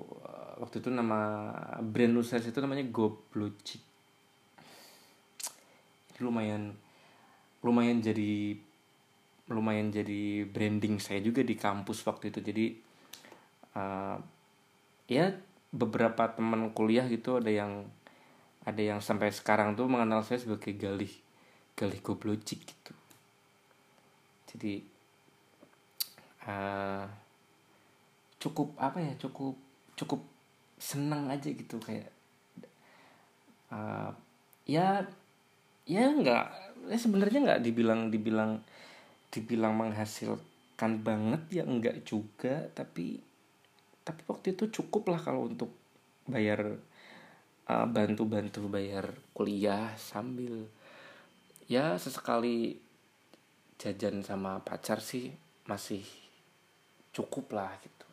Waktu 0.60 0.84
itu 0.84 0.92
nama 0.92 1.48
brand 1.80 2.20
saya 2.20 2.44
itu 2.44 2.60
namanya 2.60 2.84
Goblogic 2.92 3.80
lumayan 6.20 6.76
lumayan 7.64 8.04
jadi 8.04 8.52
lumayan 9.48 9.88
jadi 9.88 10.44
branding 10.44 11.00
saya 11.00 11.24
juga 11.24 11.40
di 11.40 11.56
kampus 11.56 12.04
waktu 12.04 12.28
itu. 12.28 12.44
Jadi 12.44 12.89
uh, 13.76 14.16
ya 15.10 15.34
beberapa 15.70 16.30
teman 16.34 16.74
kuliah 16.74 17.06
gitu 17.06 17.38
ada 17.38 17.50
yang 17.50 17.86
ada 18.66 18.82
yang 18.82 19.00
sampai 19.00 19.32
sekarang 19.32 19.78
tuh 19.78 19.88
mengenal 19.88 20.22
saya 20.22 20.42
sebagai 20.42 20.76
Galih 20.76 21.10
Galih 21.78 22.00
Goblocik 22.04 22.60
gitu. 22.66 22.92
Jadi 24.50 24.84
uh, 26.44 27.06
cukup 28.40 28.74
apa 28.76 28.98
ya 29.00 29.12
cukup 29.20 29.54
cukup 29.96 30.20
senang 30.80 31.28
aja 31.28 31.52
gitu 31.52 31.76
kayak 31.76 32.08
uh, 33.68 34.10
ya 34.64 35.04
ya 35.84 36.04
nggak 36.08 36.46
ya 36.88 36.96
sebenarnya 36.96 37.38
nggak 37.44 37.62
dibilang 37.64 38.08
dibilang 38.08 38.64
dibilang 39.28 39.76
menghasilkan 39.76 41.04
banget 41.04 41.42
ya 41.52 41.64
enggak 41.68 42.02
juga 42.02 42.66
tapi 42.72 43.20
tapi 44.04 44.24
waktu 44.26 44.56
itu 44.56 44.70
cukup 44.70 45.12
lah 45.12 45.20
kalau 45.20 45.46
untuk 45.46 45.70
bayar 46.24 46.78
uh, 47.68 47.86
bantu-bantu 47.86 48.66
bayar 48.66 49.12
kuliah 49.36 49.94
sambil 49.94 50.66
ya 51.70 51.94
sesekali 52.00 52.80
jajan 53.80 54.20
sama 54.26 54.60
pacar 54.60 54.98
sih 55.00 55.30
masih 55.64 56.02
cukup 57.14 57.54
lah 57.54 57.70
gitu. 57.80 58.08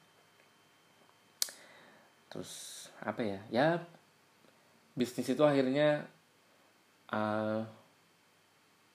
Terus 2.29 2.51
apa 3.01 3.21
ya 3.23 3.39
ya 3.49 3.67
bisnis 4.97 5.29
itu 5.29 5.43
akhirnya 5.45 6.05
uh, 7.13 7.61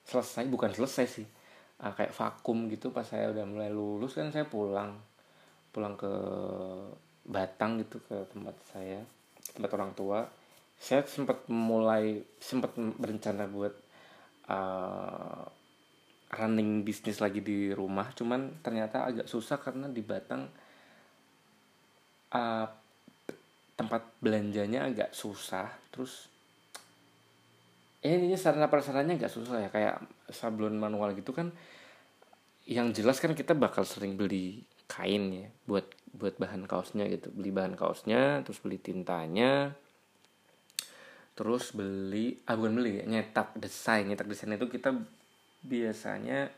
selesai 0.03 0.51
bukan 0.51 0.75
selesai 0.75 1.07
sih 1.07 1.27
uh, 1.83 1.93
kayak 1.95 2.15
vakum 2.15 2.67
gitu 2.67 2.91
pas 2.91 3.07
saya 3.07 3.31
udah 3.31 3.47
mulai 3.47 3.71
lulus 3.71 4.19
kan 4.19 4.35
saya 4.35 4.47
pulang 4.47 4.99
pulang 5.73 5.97
ke 5.97 6.13
Batang 7.23 7.79
gitu 7.79 8.03
ke 8.03 8.27
tempat 8.35 8.57
saya 8.69 9.01
tempat 9.55 9.71
orang 9.79 9.93
tua. 9.95 10.27
Saya 10.75 11.07
sempat 11.07 11.47
mulai 11.47 12.19
sempat 12.43 12.75
berencana 12.75 13.47
buat 13.47 13.71
uh, 14.51 15.47
running 16.35 16.83
bisnis 16.83 17.23
lagi 17.23 17.39
di 17.39 17.71
rumah. 17.71 18.11
Cuman 18.13 18.59
ternyata 18.59 19.07
agak 19.07 19.27
susah 19.31 19.63
karena 19.63 19.87
di 19.87 20.03
Batang 20.03 20.43
uh, 22.35 22.67
tempat 23.79 24.03
belanjanya 24.19 24.91
agak 24.91 25.15
susah. 25.15 25.71
Terus 25.95 26.27
eh, 28.03 28.19
ini 28.19 28.35
sarana 28.35 28.67
prasarannya 28.67 29.15
agak 29.15 29.31
susah 29.31 29.63
ya. 29.63 29.71
Kayak 29.71 30.03
sablon 30.27 30.75
manual 30.75 31.15
gitu 31.15 31.31
kan 31.31 31.55
yang 32.67 32.95
jelas 32.95 33.19
kan 33.19 33.35
kita 33.35 33.59
bakal 33.59 33.83
sering 33.83 34.15
beli 34.15 34.63
kain 34.93 35.33
ya 35.33 35.49
buat 35.65 35.89
buat 36.13 36.37
bahan 36.37 36.69
kaosnya 36.69 37.09
gitu. 37.09 37.33
Beli 37.33 37.49
bahan 37.49 37.73
kaosnya 37.73 38.45
terus 38.45 38.61
beli 38.61 38.77
tintanya. 38.77 39.73
Terus 41.33 41.73
beli 41.73 42.37
ah 42.45 42.53
bukan 42.53 42.77
beli 42.77 43.01
ya, 43.01 43.05
nyetak 43.09 43.57
desain. 43.57 44.05
Nyetak 44.05 44.29
desain 44.29 44.53
itu 44.53 44.69
kita 44.69 44.93
biasanya 45.65 46.53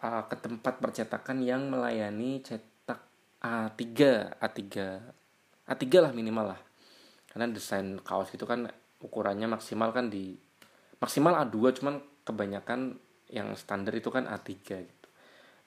uh, 0.00 0.24
ke 0.24 0.36
tempat 0.40 0.80
percetakan 0.80 1.44
yang 1.44 1.68
melayani 1.68 2.40
cetak 2.40 3.04
A3 3.44 3.84
A3 4.40 4.60
A3 5.68 5.84
lah 6.00 6.12
minimal 6.16 6.56
lah. 6.56 6.60
Karena 7.28 7.52
desain 7.52 8.00
kaos 8.00 8.32
itu 8.32 8.48
kan 8.48 8.64
ukurannya 9.04 9.46
maksimal 9.52 9.92
kan 9.92 10.08
di 10.08 10.32
maksimal 10.96 11.36
A2 11.44 11.56
cuman 11.76 12.00
kebanyakan 12.24 12.96
yang 13.28 13.52
standar 13.54 13.92
itu 13.92 14.08
kan 14.08 14.24
A3 14.24 14.48
gitu. 14.64 15.08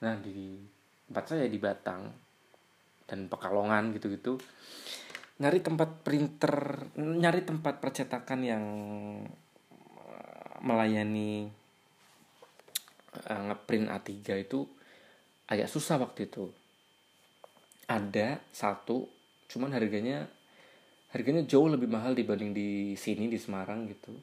Nah 0.02 0.18
di 0.20 0.66
tempat 1.10 1.26
saya 1.28 1.46
di 1.50 1.60
Batang 1.60 2.10
dan 3.08 3.28
Pekalongan 3.28 3.94
gitu-gitu 3.96 4.40
nyari 5.42 5.60
tempat 5.66 6.06
printer 6.06 6.88
nyari 6.96 7.42
tempat 7.42 7.82
percetakan 7.82 8.40
yang 8.46 8.66
eh, 9.98 10.54
melayani 10.62 11.50
uh, 13.30 13.42
ngeprint 13.50 13.90
A3 13.90 14.10
itu 14.46 14.66
agak 15.50 15.70
susah 15.70 16.02
waktu 16.02 16.30
itu. 16.30 16.50
Ada 17.90 18.40
satu 18.56 19.10
cuman 19.52 19.76
harganya 19.76 20.26
harganya 21.14 21.46
jauh 21.46 21.70
lebih 21.70 21.92
mahal 21.92 22.18
dibanding 22.18 22.56
di 22.56 22.70
sini 22.98 23.30
di 23.30 23.38
Semarang 23.38 23.86
gitu. 23.90 24.14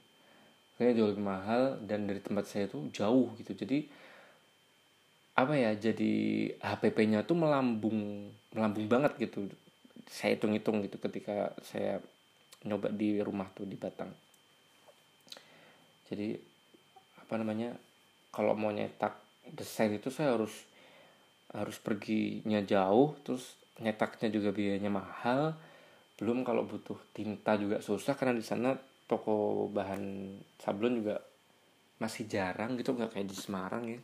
Harganya 0.79 1.05
jauh 1.05 1.11
lebih 1.13 1.27
mahal 1.27 1.63
dan 1.85 2.09
dari 2.09 2.19
tempat 2.25 2.49
saya 2.49 2.67
itu 2.67 2.89
jauh 2.91 3.31
gitu. 3.39 3.53
Jadi 3.55 3.87
apa 5.45 5.55
ya 5.57 5.73
jadi 5.77 6.13
HPP-nya 6.61 7.25
tuh 7.25 7.37
melambung 7.39 8.31
melambung 8.53 8.87
banget 8.91 9.13
gitu. 9.17 9.49
Saya 10.11 10.35
hitung-hitung 10.35 10.83
gitu 10.85 10.99
ketika 10.99 11.55
saya 11.63 12.03
nyoba 12.67 12.93
di 12.93 13.23
rumah 13.23 13.49
tuh 13.55 13.65
di 13.65 13.79
Batang. 13.79 14.11
Jadi 16.11 16.35
apa 17.23 17.35
namanya 17.39 17.73
kalau 18.35 18.59
mau 18.59 18.75
nyetak 18.75 19.17
desain 19.55 19.95
itu 19.95 20.11
saya 20.11 20.35
harus 20.35 20.53
harus 21.51 21.79
perginya 21.83 22.63
jauh 22.63 23.15
terus 23.23 23.59
nyetaknya 23.79 24.29
juga 24.29 24.51
biayanya 24.51 24.91
mahal. 24.91 25.55
Belum 26.21 26.45
kalau 26.45 26.69
butuh 26.69 27.01
tinta 27.17 27.57
juga 27.57 27.81
susah 27.81 28.13
karena 28.19 28.37
di 28.37 28.45
sana 28.45 28.77
toko 29.09 29.67
bahan 29.73 30.37
sablon 30.61 31.01
juga 31.01 31.17
masih 32.01 32.29
jarang 32.29 32.77
gitu 32.77 32.97
nggak 32.97 33.13
kayak 33.17 33.29
di 33.29 33.37
Semarang 33.37 33.85
ya 33.89 34.01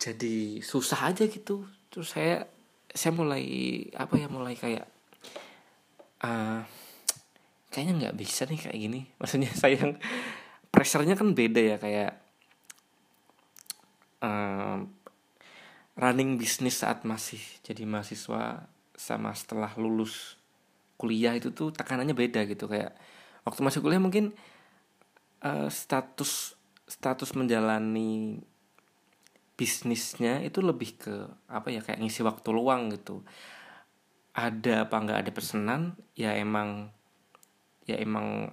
jadi 0.00 0.64
susah 0.64 1.12
aja 1.12 1.28
gitu. 1.28 1.68
Terus 1.92 2.16
saya 2.16 2.48
saya 2.90 3.12
mulai 3.12 3.44
apa 3.94 4.16
ya 4.16 4.26
mulai 4.32 4.56
kayak 4.56 4.88
uh, 6.24 6.64
kayaknya 7.68 8.08
nggak 8.08 8.16
bisa 8.16 8.48
nih 8.48 8.58
kayak 8.64 8.78
gini. 8.80 9.00
Maksudnya 9.20 9.52
saya 9.52 9.76
yang 9.76 9.92
pressernya 10.72 11.14
kan 11.14 11.36
beda 11.36 11.60
ya 11.60 11.76
kayak 11.76 12.12
uh, 14.24 14.80
running 16.00 16.40
bisnis 16.40 16.80
saat 16.80 17.04
masih 17.04 17.42
jadi 17.60 17.84
mahasiswa 17.84 18.64
sama 18.96 19.36
setelah 19.36 19.76
lulus 19.76 20.40
kuliah 20.96 21.36
itu 21.36 21.52
tuh 21.52 21.76
tekanannya 21.76 22.16
beda 22.16 22.48
gitu. 22.48 22.64
Kayak 22.72 22.96
waktu 23.44 23.60
masih 23.60 23.84
kuliah 23.84 24.00
mungkin 24.00 24.32
uh, 25.44 25.68
status 25.68 26.56
status 26.88 27.36
menjalani 27.36 28.40
bisnisnya 29.60 30.40
itu 30.40 30.64
lebih 30.64 30.96
ke 30.96 31.14
apa 31.52 31.68
ya 31.68 31.84
kayak 31.84 32.00
ngisi 32.00 32.24
waktu 32.24 32.48
luang 32.56 32.88
gitu. 32.96 33.20
Ada 34.32 34.88
apa 34.88 34.96
nggak 34.96 35.18
ada 35.20 35.30
pesanan 35.36 35.82
ya 36.16 36.32
emang 36.32 36.88
ya 37.84 38.00
emang 38.00 38.48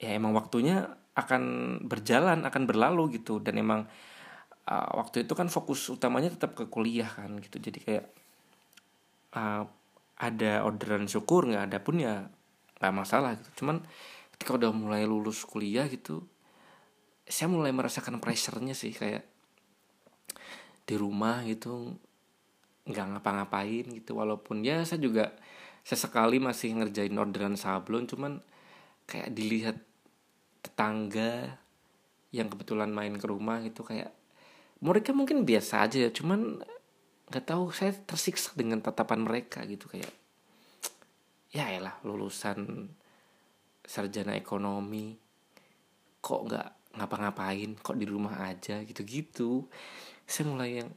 ya 0.00 0.16
emang 0.16 0.32
waktunya 0.32 0.88
akan 1.12 1.42
berjalan 1.84 2.48
akan 2.48 2.62
berlalu 2.64 3.20
gitu. 3.20 3.44
Dan 3.44 3.60
emang 3.60 3.84
uh, 4.64 4.90
waktu 4.96 5.28
itu 5.28 5.36
kan 5.36 5.52
fokus 5.52 5.84
utamanya 5.92 6.32
tetap 6.32 6.56
ke 6.56 6.64
kuliah 6.72 7.08
kan 7.12 7.36
gitu. 7.44 7.60
Jadi 7.60 7.78
kayak 7.84 8.06
uh, 9.36 9.68
ada 10.16 10.64
orderan 10.64 11.04
syukur 11.04 11.44
nggak 11.44 11.68
ada 11.68 11.78
pun 11.84 12.00
ya 12.00 12.24
nggak 12.80 12.94
masalah 12.96 13.36
gitu. 13.36 13.60
Cuman 13.60 13.84
ketika 14.32 14.56
udah 14.56 14.72
mulai 14.72 15.04
lulus 15.04 15.44
kuliah 15.44 15.84
gitu 15.92 16.24
saya 17.24 17.48
mulai 17.48 17.72
merasakan 17.72 18.20
pressure-nya 18.20 18.76
sih 18.76 18.92
kayak 18.92 19.33
di 20.84 20.94
rumah 20.96 21.44
gitu 21.48 21.96
nggak 22.84 23.06
ngapa-ngapain 23.16 23.88
gitu. 23.92 24.16
Walaupun 24.20 24.64
ya 24.64 24.84
saya 24.84 25.00
juga 25.00 25.32
sesekali 25.84 26.40
masih 26.40 26.80
ngerjain 26.80 27.12
orderan 27.16 27.60
sablon 27.60 28.08
cuman 28.08 28.40
kayak 29.04 29.36
dilihat 29.36 29.76
tetangga 30.64 31.60
yang 32.32 32.48
kebetulan 32.48 32.88
main 32.88 33.12
ke 33.20 33.26
rumah 33.28 33.60
gitu 33.60 33.84
kayak 33.84 34.10
mereka 34.80 35.12
mungkin 35.12 35.44
biasa 35.44 35.84
aja 35.84 36.08
ya 36.08 36.10
cuman 36.10 36.64
nggak 37.28 37.44
tahu 37.44 37.68
saya 37.68 37.92
tersiksa 37.92 38.56
dengan 38.56 38.80
tatapan 38.80 39.22
mereka 39.22 39.62
gitu 39.68 39.92
kayak 39.92 40.10
ya 41.52 41.68
elah 41.70 42.00
lulusan 42.02 42.88
sarjana 43.84 44.34
ekonomi 44.34 45.14
kok 46.24 46.48
nggak 46.48 46.68
ngapa-ngapain 46.96 47.76
kok 47.78 47.96
di 48.00 48.08
rumah 48.08 48.48
aja 48.48 48.80
gitu-gitu 48.82 49.68
saya 50.24 50.44
mulai 50.48 50.70
yang 50.82 50.90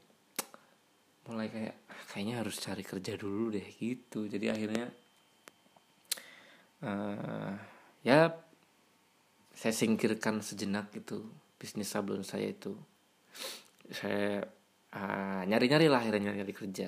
mulai 1.28 1.52
kayak 1.52 1.76
kayaknya 2.08 2.36
harus 2.40 2.56
cari 2.58 2.84
kerja 2.84 3.14
dulu 3.20 3.52
deh 3.52 3.68
gitu. 3.76 4.26
Jadi 4.26 4.48
akhirnya 4.48 4.88
uh, 6.88 7.54
ya 8.02 8.32
saya 9.58 9.74
singkirkan 9.74 10.40
sejenak 10.40 10.94
gitu 10.96 11.28
bisnis 11.60 11.92
sablon 11.92 12.24
saya 12.24 12.48
itu. 12.54 12.78
Saya 13.92 14.46
uh, 14.96 15.42
nyari-nyari 15.44 15.92
lah 15.92 16.00
akhirnya 16.02 16.32
nyari-nyari 16.32 16.54
kerja. 16.56 16.88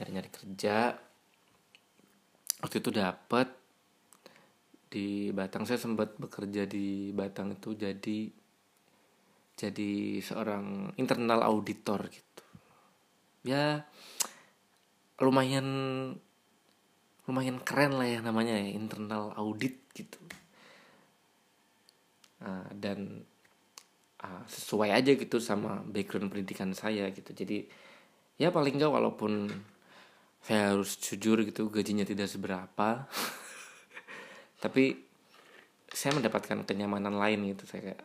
Nyari-nyari 0.00 0.30
kerja. 0.32 0.76
Waktu 2.56 2.76
itu 2.80 2.90
dapat 2.90 3.48
di 4.90 5.28
Batang. 5.30 5.68
Saya 5.68 5.76
sempat 5.76 6.16
bekerja 6.16 6.64
di 6.64 7.12
Batang 7.12 7.52
itu 7.54 7.76
jadi 7.76 8.32
jadi 9.56 10.20
seorang 10.20 10.92
internal 11.00 11.40
auditor 11.48 12.04
gitu. 12.12 12.44
Ya 13.48 13.88
lumayan 15.16 15.66
lumayan 17.24 17.58
keren 17.64 17.96
lah 17.96 18.06
ya 18.06 18.20
namanya 18.20 18.52
ya 18.52 18.68
internal 18.76 19.32
audit 19.34 19.80
gitu. 19.96 20.20
Uh, 22.36 22.68
dan 22.76 23.24
uh, 24.20 24.44
sesuai 24.44 24.92
aja 24.92 25.16
gitu 25.16 25.40
sama 25.40 25.80
background 25.88 26.28
pendidikan 26.28 26.76
saya 26.76 27.08
gitu. 27.16 27.32
Jadi 27.32 27.64
ya 28.36 28.52
paling 28.52 28.76
nggak 28.76 28.92
walaupun 28.92 29.48
saya 30.44 30.76
harus 30.76 31.00
jujur 31.00 31.42
gitu 31.48 31.72
gajinya 31.72 32.06
tidak 32.06 32.30
seberapa 32.30 33.08
tapi 34.62 34.94
saya 35.90 36.12
mendapatkan 36.12 36.60
kenyamanan 36.68 37.16
lain 37.16 37.56
gitu. 37.56 37.64
Saya 37.64 37.80
kayak 37.88 38.02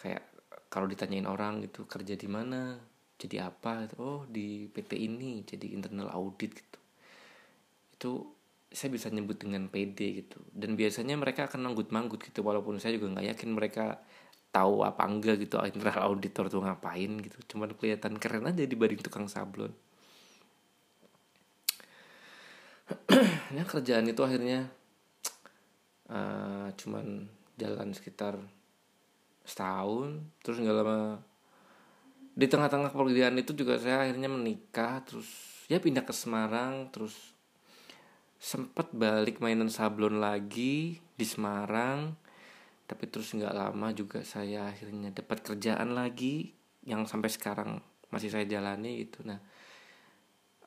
kayak 0.00 0.22
kalau 0.70 0.86
ditanyain 0.86 1.26
orang 1.26 1.66
gitu 1.66 1.84
kerja 1.90 2.14
di 2.14 2.30
mana? 2.30 2.78
Jadi 3.18 3.36
apa? 3.42 3.84
Gitu. 3.84 3.94
oh 3.98 4.22
di 4.30 4.70
PT 4.70 4.96
ini 4.96 5.42
jadi 5.42 5.66
internal 5.74 6.08
audit 6.14 6.54
gitu. 6.54 6.78
Itu 7.98 8.10
saya 8.70 8.94
bisa 8.94 9.10
nyebut 9.10 9.42
dengan 9.42 9.66
PD 9.66 10.24
gitu. 10.24 10.38
Dan 10.54 10.78
biasanya 10.78 11.18
mereka 11.18 11.50
akan 11.50 11.66
manggut-manggut 11.66 12.22
gitu 12.22 12.46
walaupun 12.46 12.78
saya 12.78 12.96
juga 12.96 13.18
nggak 13.18 13.34
yakin 13.34 13.50
mereka 13.50 13.98
tahu 14.54 14.82
apa 14.86 15.02
enggak 15.06 15.42
gitu 15.42 15.58
internal 15.70 16.06
auditor 16.06 16.46
tuh 16.46 16.62
ngapain 16.62 17.18
gitu. 17.18 17.38
Cuman 17.50 17.74
kelihatan 17.74 18.14
keren 18.22 18.46
aja 18.46 18.62
dibanding 18.62 19.02
tukang 19.02 19.26
sablon. 19.26 19.74
Ya 23.50 23.66
kerjaan 23.66 24.06
itu 24.06 24.22
akhirnya 24.22 24.70
uh, 26.06 26.70
cuman 26.78 27.26
jalan 27.58 27.90
sekitar 27.90 28.38
setahun 29.50 30.22
terus 30.46 30.62
nggak 30.62 30.76
lama 30.78 31.18
di 32.38 32.46
tengah-tengah 32.46 32.94
pekerjaan 32.94 33.34
itu 33.42 33.52
juga 33.58 33.74
saya 33.82 34.06
akhirnya 34.06 34.30
menikah 34.30 35.02
terus 35.02 35.26
ya 35.66 35.82
pindah 35.82 36.06
ke 36.06 36.14
Semarang 36.14 36.88
terus 36.94 37.34
sempat 38.40 38.94
balik 38.94 39.42
mainan 39.42 39.68
sablon 39.68 40.22
lagi 40.22 40.96
di 40.96 41.26
Semarang 41.26 42.14
tapi 42.88 43.06
terus 43.06 43.30
nggak 43.36 43.54
lama 43.54 43.92
juga 43.92 44.22
saya 44.26 44.70
akhirnya 44.72 45.14
dapat 45.14 45.44
kerjaan 45.44 45.94
lagi 45.94 46.50
yang 46.86 47.04
sampai 47.04 47.30
sekarang 47.30 47.78
masih 48.10 48.34
saya 48.34 48.48
jalani 48.48 49.06
gitu. 49.06 49.22
Nah 49.22 49.38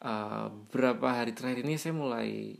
uh, 0.06 0.48
berapa 0.72 1.04
hari 1.04 1.36
terakhir 1.36 1.68
ini 1.68 1.76
saya 1.76 1.92
mulai 1.92 2.56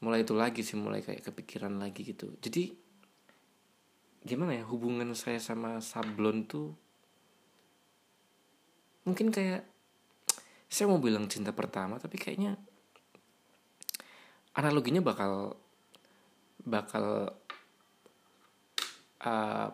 mulai 0.00 0.24
itu 0.24 0.32
lagi 0.32 0.64
sih 0.64 0.78
mulai 0.78 1.04
kayak 1.04 1.26
kepikiran 1.26 1.76
lagi 1.76 2.06
gitu. 2.06 2.32
Jadi 2.40 2.85
gimana 4.26 4.58
ya 4.58 4.66
hubungan 4.66 5.14
saya 5.14 5.38
sama 5.38 5.78
sablon 5.78 6.50
tuh 6.50 6.74
mungkin 9.06 9.30
kayak 9.30 9.62
saya 10.66 10.90
mau 10.90 10.98
bilang 10.98 11.30
cinta 11.30 11.54
pertama 11.54 12.02
tapi 12.02 12.18
kayaknya 12.18 12.58
analoginya 14.58 14.98
bakal 14.98 15.54
bakal 16.66 17.30
uh, 19.22 19.68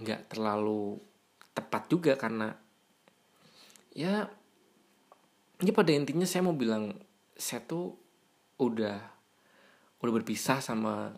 nggak 0.00 0.20
uh, 0.24 0.26
terlalu 0.32 0.96
tepat 1.52 1.82
juga 1.92 2.16
karena 2.16 2.56
ya 3.92 4.24
ini 5.60 5.70
pada 5.76 5.92
intinya 5.92 6.24
saya 6.24 6.48
mau 6.48 6.56
bilang 6.56 6.96
saya 7.36 7.60
tuh 7.60 7.92
udah 8.56 8.96
udah 10.00 10.12
berpisah 10.16 10.64
sama 10.64 11.12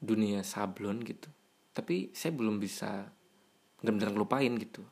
dunia 0.00 0.40
sablon 0.40 1.04
gitu 1.04 1.28
tapi 1.70 2.10
saya 2.14 2.34
belum 2.34 2.58
bisa 2.58 3.06
benar-benar 3.80 4.10
ngelupain 4.12 4.52
gitu. 4.60 4.82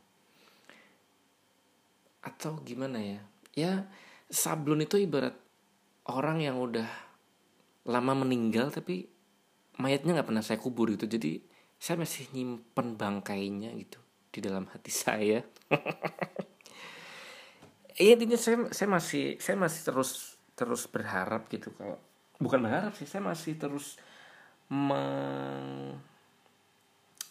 Atau 2.25 2.61
gimana 2.65 2.99
ya? 3.01 3.21
Ya 3.55 3.73
sablon 4.29 4.85
itu 4.85 5.01
ibarat 5.01 5.35
orang 6.09 6.45
yang 6.45 6.61
udah 6.61 6.89
lama 7.89 8.13
meninggal 8.25 8.69
tapi 8.69 9.09
mayatnya 9.81 10.21
nggak 10.21 10.29
pernah 10.29 10.45
saya 10.45 10.61
kubur 10.61 10.93
gitu. 10.95 11.09
Jadi 11.09 11.43
saya 11.79 12.01
masih 12.01 12.27
nyimpen 12.35 12.99
bangkainya 12.99 13.71
gitu 13.79 13.99
di 14.33 14.39
dalam 14.43 14.67
hati 14.71 14.93
saya. 15.05 15.43
Iya 17.99 18.15
intinya 18.15 18.39
saya 18.39 18.71
saya 18.71 18.89
masih 18.95 19.25
saya 19.43 19.57
masih 19.59 19.81
terus 19.83 20.39
terus 20.55 20.87
berharap 20.87 21.51
gitu 21.51 21.75
kalau 21.75 21.99
bukan 22.39 22.63
berharap 22.63 22.95
sih 22.95 23.07
saya 23.11 23.27
masih 23.27 23.59
terus 23.59 23.99
meng, 24.71 25.99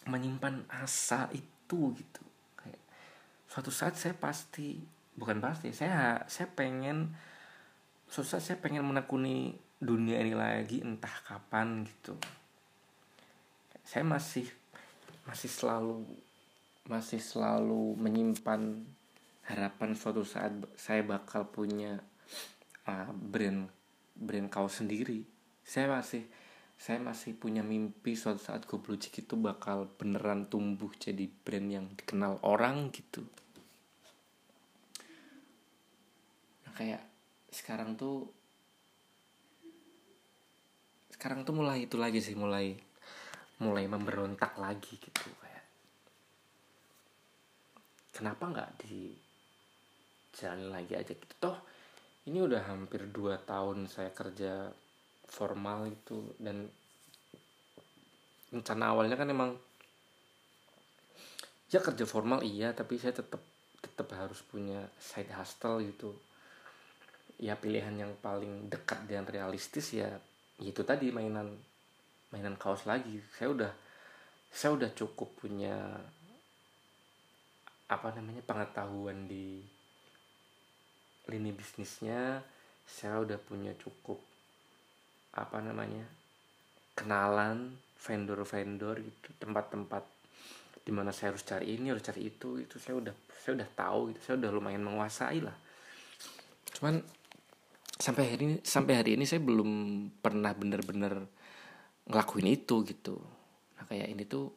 menyimpan 0.08 0.64
asa 0.72 1.28
itu 1.36 1.92
gitu. 1.92 2.24
Kayak 2.56 2.80
suatu 3.46 3.68
saat 3.68 3.94
saya 3.94 4.16
pasti 4.16 4.80
bukan 5.18 5.38
pasti 5.38 5.70
saya 5.76 6.24
saya 6.26 6.48
pengen 6.48 7.12
suatu 8.08 8.36
saat 8.36 8.44
saya 8.44 8.58
pengen 8.58 8.88
menekuni 8.88 9.52
dunia 9.78 10.18
ini 10.18 10.34
lagi 10.34 10.80
entah 10.80 11.12
kapan 11.28 11.84
gitu. 11.86 12.16
Saya 13.84 14.02
masih 14.02 14.48
masih 15.28 15.52
selalu 15.52 16.08
masih 16.88 17.20
selalu 17.20 17.94
menyimpan 18.00 18.80
harapan 19.44 19.92
suatu 19.92 20.24
saat 20.24 20.52
saya 20.76 21.04
bakal 21.04 21.44
punya 21.48 22.00
uh, 22.88 23.12
brand 23.12 23.68
brand 24.16 24.48
kaos 24.48 24.80
sendiri. 24.80 25.24
Saya 25.62 25.92
masih 25.92 26.24
saya 26.78 27.02
masih 27.02 27.34
punya 27.34 27.66
mimpi 27.66 28.14
suatu 28.14 28.38
saat 28.38 28.62
Goblucik 28.62 29.26
itu 29.26 29.34
bakal 29.34 29.90
beneran 29.98 30.46
tumbuh 30.46 30.94
jadi 30.94 31.26
brand 31.26 31.68
yang 31.68 31.86
dikenal 31.98 32.38
orang 32.46 32.94
gitu. 32.94 33.26
Nah, 36.62 36.72
kayak 36.78 37.02
sekarang 37.50 37.98
tuh 37.98 38.30
sekarang 41.10 41.42
tuh 41.42 41.50
mulai 41.50 41.90
itu 41.90 41.98
lagi 41.98 42.22
sih 42.22 42.38
mulai 42.38 42.78
mulai 43.58 43.90
memberontak 43.90 44.54
lagi 44.54 45.02
gitu 45.02 45.34
kayak. 45.42 45.66
Kenapa 48.14 48.54
nggak 48.54 48.70
di 48.86 49.18
jalan 50.30 50.70
lagi 50.70 50.94
aja 50.94 51.10
gitu? 51.10 51.34
Toh 51.42 51.58
ini 52.30 52.38
udah 52.38 52.70
hampir 52.70 53.10
2 53.10 53.34
tahun 53.42 53.90
saya 53.90 54.14
kerja 54.14 54.70
formal 55.28 55.86
itu. 55.88 56.34
Dan 56.40 56.66
rencana 58.48 58.96
awalnya 58.96 59.16
kan 59.20 59.28
emang 59.28 59.52
ya 61.68 61.84
kerja 61.84 62.08
formal 62.08 62.40
iya 62.40 62.72
tapi 62.72 62.96
saya 62.96 63.12
tetap 63.12 63.44
tetap 63.84 64.08
harus 64.16 64.40
punya 64.42 64.88
side 64.98 65.30
hustle 65.36 65.84
gitu. 65.84 66.16
Ya 67.38 67.54
pilihan 67.54 67.94
yang 67.94 68.12
paling 68.18 68.66
dekat 68.66 69.06
dan 69.06 69.22
realistis 69.28 69.94
ya 69.94 70.10
itu 70.58 70.82
tadi 70.82 71.14
mainan 71.14 71.54
mainan 72.34 72.58
kaos 72.58 72.88
lagi. 72.88 73.22
Saya 73.36 73.54
udah 73.54 73.72
saya 74.48 74.74
udah 74.74 74.90
cukup 74.96 75.38
punya 75.38 75.76
apa 77.88 78.08
namanya 78.16 78.42
pengetahuan 78.42 79.28
di 79.30 79.62
lini 81.28 81.50
bisnisnya. 81.54 82.42
Saya 82.88 83.20
udah 83.20 83.36
punya 83.36 83.76
cukup 83.76 84.27
apa 85.38 85.62
namanya 85.62 86.06
kenalan 86.98 87.78
vendor-vendor 87.98 88.98
gitu 89.02 89.28
tempat-tempat 89.38 90.02
di 90.82 90.92
mana 90.96 91.12
saya 91.12 91.36
harus 91.36 91.44
cari 91.44 91.76
ini 91.76 91.92
harus 91.92 92.00
cari 92.00 92.32
itu 92.32 92.58
itu 92.64 92.80
saya 92.80 92.96
udah 92.96 93.14
saya 93.36 93.60
udah 93.60 93.68
tahu 93.76 94.00
gitu 94.10 94.20
saya 94.24 94.34
udah 94.40 94.50
lumayan 94.50 94.82
menguasai 94.82 95.44
lah. 95.44 95.52
Cuman 96.72 97.04
sampai 97.98 98.24
hari 98.30 98.42
ini 98.46 98.56
sampai 98.64 98.94
hari 98.96 99.10
ini 99.18 99.28
saya 99.28 99.42
belum 99.44 99.70
pernah 100.22 100.54
bener-bener 100.56 101.28
ngelakuin 102.08 102.48
itu 102.48 102.86
gitu. 102.88 103.20
Nah 103.76 103.84
kayak 103.84 104.08
ini 104.16 104.24
tuh 104.24 104.48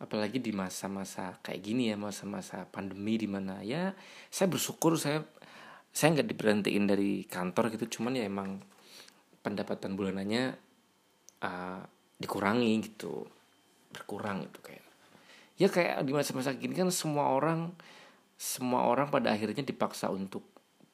apalagi 0.00 0.40
di 0.40 0.52
masa-masa 0.52 1.40
kayak 1.40 1.60
gini 1.60 1.92
ya 1.92 1.96
masa-masa 1.96 2.68
pandemi 2.68 3.20
di 3.20 3.28
mana 3.28 3.60
ya 3.64 3.92
saya 4.32 4.48
bersyukur 4.48 4.96
saya 4.96 5.24
saya 5.92 6.20
nggak 6.20 6.28
diberhentiin 6.36 6.84
dari 6.84 7.24
kantor 7.24 7.72
gitu. 7.74 8.00
Cuman 8.00 8.18
ya 8.18 8.28
emang 8.28 8.60
pendapatan 9.40 9.96
bulanannya 9.96 10.54
uh, 11.44 11.82
dikurangi 12.20 12.72
gitu. 12.84 13.26
Berkurang 13.90 14.46
gitu 14.48 14.60
kayak. 14.62 14.86
Ya 15.60 15.68
kayak 15.68 16.04
di 16.08 16.12
masa-masa 16.16 16.56
gini 16.56 16.72
kan 16.72 16.88
semua 16.88 17.32
orang 17.36 17.76
semua 18.40 18.88
orang 18.88 19.12
pada 19.12 19.36
akhirnya 19.36 19.60
dipaksa 19.60 20.08
untuk 20.08 20.44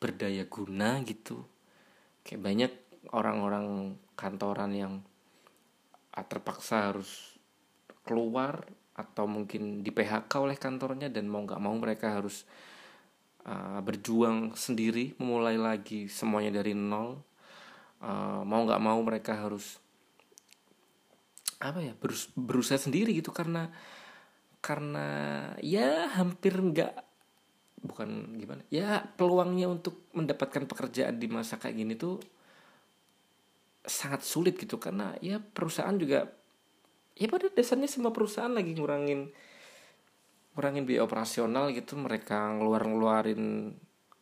berdaya 0.03 0.47
guna 0.51 0.99
gitu. 1.07 1.47
Kayak 2.27 2.43
banyak 2.43 2.73
orang-orang 3.15 3.95
kantoran 4.19 4.73
yang 4.75 4.95
uh, 6.17 6.27
terpaksa 6.27 6.91
harus 6.91 7.39
keluar 8.07 8.67
atau 8.97 9.29
mungkin 9.29 9.85
di 9.85 9.93
PHK 9.93 10.33
oleh 10.41 10.57
kantornya 10.57 11.13
dan 11.13 11.29
mau 11.29 11.45
nggak 11.45 11.61
mau 11.61 11.77
mereka 11.77 12.17
harus 12.17 12.49
uh, 13.45 13.79
berjuang 13.85 14.57
sendiri 14.57 15.13
memulai 15.21 15.61
lagi 15.61 16.09
semuanya 16.09 16.65
dari 16.65 16.73
nol 16.73 17.21
uh, 18.03 18.43
mau 18.43 18.65
nggak 18.65 18.83
mau 18.83 18.99
mereka 19.01 19.37
harus 19.37 19.79
apa 21.57 21.81
ya 21.81 21.97
berus 21.97 22.29
berusaha 22.37 22.77
sendiri 22.77 23.17
gitu 23.17 23.33
karena 23.33 23.73
karena 24.61 25.07
ya 25.65 26.11
hampir 26.13 26.53
nggak 26.53 26.93
bukan 27.87 28.37
gimana 28.37 28.67
ya 28.69 29.01
peluangnya 29.17 29.71
untuk 29.71 30.11
mendapatkan 30.13 30.67
pekerjaan 30.67 31.17
di 31.17 31.31
masa 31.31 31.57
kayak 31.57 31.77
gini 31.77 31.95
tuh 31.95 32.19
sangat 33.87 34.27
sulit 34.27 34.59
gitu 34.59 34.77
karena 34.83 35.15
ya 35.23 35.39
perusahaan 35.39 35.95
juga 35.95 36.27
ya 37.15 37.27
pada 37.31 37.49
dasarnya 37.49 37.87
semua 37.87 38.11
perusahaan 38.11 38.51
lagi 38.51 38.75
ngurangin 38.75 39.31
ngurangin 40.59 40.85
biaya 40.85 41.07
operasional 41.07 41.71
gitu 41.71 41.95
mereka 41.95 42.51
ngeluar 42.59 42.83
ngeluarin 42.85 43.77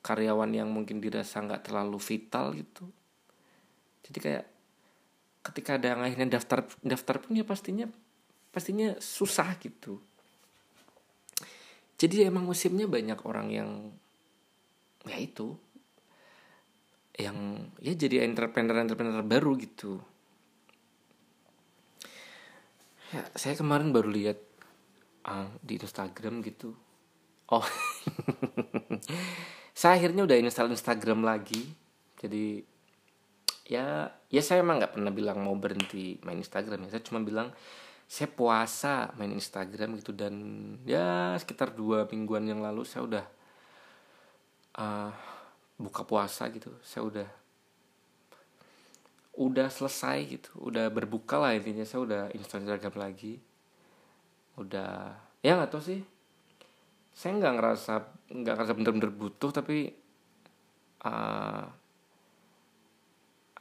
karyawan 0.05 0.53
yang 0.53 0.69
mungkin 0.69 1.01
dirasa 1.01 1.41
nggak 1.41 1.73
terlalu 1.73 1.97
vital 1.97 2.53
gitu 2.53 2.85
jadi 4.05 4.19
kayak 4.21 4.45
ketika 5.45 5.77
ada 5.77 5.97
yang 5.97 6.01
akhirnya 6.05 6.41
daftar 6.41 6.65
daftar 6.81 7.17
pun 7.21 7.37
ya 7.37 7.45
pastinya 7.45 7.89
pastinya 8.49 8.97
susah 9.01 9.57
gitu. 9.61 10.01
Jadi 11.95 12.27
emang 12.27 12.49
musimnya 12.49 12.85
banyak 12.85 13.19
orang 13.25 13.49
yang 13.51 13.71
ya 15.05 15.21
itu 15.21 15.57
yang 17.15 17.71
ya 17.79 17.95
jadi 17.95 18.27
entrepreneur 18.27 18.83
entrepreneur 18.83 19.23
baru 19.23 19.55
gitu. 19.59 20.03
Ya 23.15 23.23
saya 23.39 23.55
kemarin 23.55 23.95
baru 23.95 24.11
lihat 24.11 24.39
uh, 25.29 25.47
di 25.63 25.79
Instagram 25.79 26.43
gitu. 26.43 26.75
Oh 27.53 27.61
saya 29.79 30.01
akhirnya 30.01 30.27
udah 30.27 30.37
install 30.41 30.73
Instagram 30.73 31.23
lagi. 31.23 31.63
Jadi 32.19 32.74
ya 33.65 34.13
ya 34.29 34.43
saya 34.45 34.61
emang 34.61 34.77
nggak 34.77 35.01
pernah 35.01 35.13
bilang 35.13 35.41
mau 35.41 35.57
berhenti 35.57 36.21
main 36.23 36.39
Instagram 36.41 36.89
ya. 36.89 36.97
Saya 36.97 37.05
cuma 37.05 37.25
bilang 37.25 37.49
saya 38.05 38.29
puasa 38.29 39.11
main 39.17 39.33
Instagram 39.33 39.97
gitu. 40.01 40.13
Dan 40.13 40.35
ya 40.85 41.35
sekitar 41.41 41.73
dua 41.73 42.05
mingguan 42.09 42.45
yang 42.45 42.61
lalu 42.61 42.85
saya 42.85 43.03
udah 43.09 43.25
uh, 44.79 45.11
buka 45.81 46.05
puasa 46.05 46.49
gitu. 46.53 46.77
Saya 46.85 47.03
udah 47.09 47.29
udah 49.35 49.69
selesai 49.73 50.19
gitu. 50.29 50.51
Udah 50.61 50.93
berbuka 50.93 51.41
lah 51.41 51.57
intinya. 51.57 51.83
Saya 51.89 52.01
udah 52.05 52.23
install 52.37 52.69
Instagram 52.69 52.95
lagi. 53.01 53.41
Udah 54.61 55.17
ya 55.41 55.57
nggak 55.57 55.73
tahu 55.73 55.83
sih. 55.83 56.01
Saya 57.17 57.39
nggak 57.41 57.55
ngerasa 57.59 57.93
nggak 58.35 58.55
ngerasa 58.59 58.75
bener-bener 58.77 59.11
butuh 59.15 59.51
tapi 59.55 59.95
uh, 61.07 61.84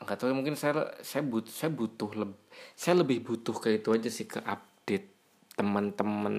nggak 0.04 0.20
tahu 0.20 0.36
mungkin 0.36 0.60
saya 0.60 0.94
saya 1.00 1.24
but 1.24 1.48
saya 1.48 1.72
butuh 1.72 2.12
lebih 2.14 2.40
saya 2.76 3.00
lebih 3.02 3.24
butuh 3.24 3.56
ke 3.58 3.80
itu 3.82 3.90
aja 3.96 4.10
sih 4.12 4.28
ke 4.28 4.44
update 4.44 5.10
teman-teman 5.56 6.36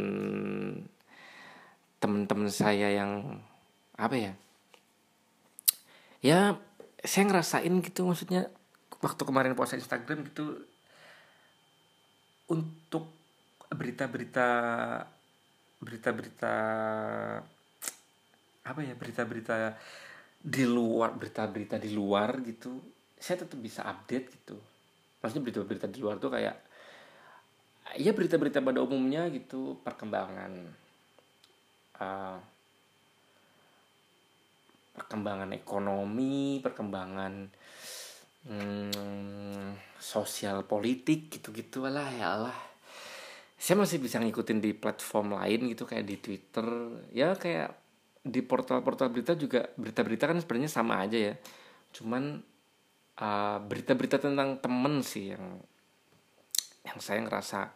temen-temen 1.98 2.48
saya 2.53 2.92
yang 2.92 3.40
apa 3.96 4.16
ya 4.18 4.33
ya 6.20 6.38
saya 7.00 7.24
ngerasain 7.29 7.74
gitu 7.85 8.05
maksudnya 8.05 8.53
waktu 9.00 9.22
kemarin 9.24 9.57
puasa 9.57 9.77
Instagram 9.77 10.24
gitu 10.29 10.64
untuk 12.48 13.12
berita-berita 13.72 14.48
berita-berita 15.81 16.55
apa 18.64 18.81
ya 18.81 18.94
berita-berita 18.96 19.77
di 20.44 20.64
luar 20.64 21.12
berita-berita 21.16 21.77
di 21.81 21.90
luar 21.92 22.40
gitu 22.44 22.93
saya 23.24 23.40
tetap 23.40 23.56
bisa 23.56 23.80
update 23.88 24.28
gitu. 24.28 24.60
Maksudnya 25.24 25.48
berita-berita 25.48 25.88
di 25.88 25.98
luar 26.04 26.20
tuh 26.20 26.28
kayak 26.28 26.56
ya 27.96 28.12
berita-berita 28.12 28.60
pada 28.60 28.84
umumnya 28.84 29.32
gitu 29.32 29.80
perkembangan 29.80 30.52
uh, 32.04 32.37
perkembangan 34.92 35.56
ekonomi 35.56 36.60
perkembangan 36.60 37.48
hmm, 38.44 39.72
sosial 39.96 40.68
politik 40.68 41.32
gitu-gitu 41.32 41.88
lah 41.88 42.12
ya 42.12 42.37
Allah. 42.37 42.58
Saya 43.56 43.80
masih 43.80 44.04
bisa 44.04 44.20
ngikutin 44.20 44.60
di 44.60 44.76
platform 44.76 45.40
lain 45.40 45.72
gitu 45.72 45.88
kayak 45.88 46.04
di 46.04 46.20
Twitter. 46.20 46.68
Ya 47.16 47.32
kayak 47.32 47.72
di 48.20 48.44
portal-portal 48.44 49.08
berita 49.08 49.32
juga 49.32 49.64
berita-berita 49.80 50.28
kan 50.28 50.37
sebenarnya 50.44 50.68
sama 50.68 51.00
aja 51.00 51.32
ya. 51.32 51.34
Cuman 51.96 52.52
berita 53.14 53.62
berita-berita 53.62 54.18
tentang 54.18 54.59
temen 54.59 54.98
sih 54.98 55.31
yang 55.31 55.62
yang 56.83 56.98
saya 56.98 57.22
ngerasa 57.22 57.70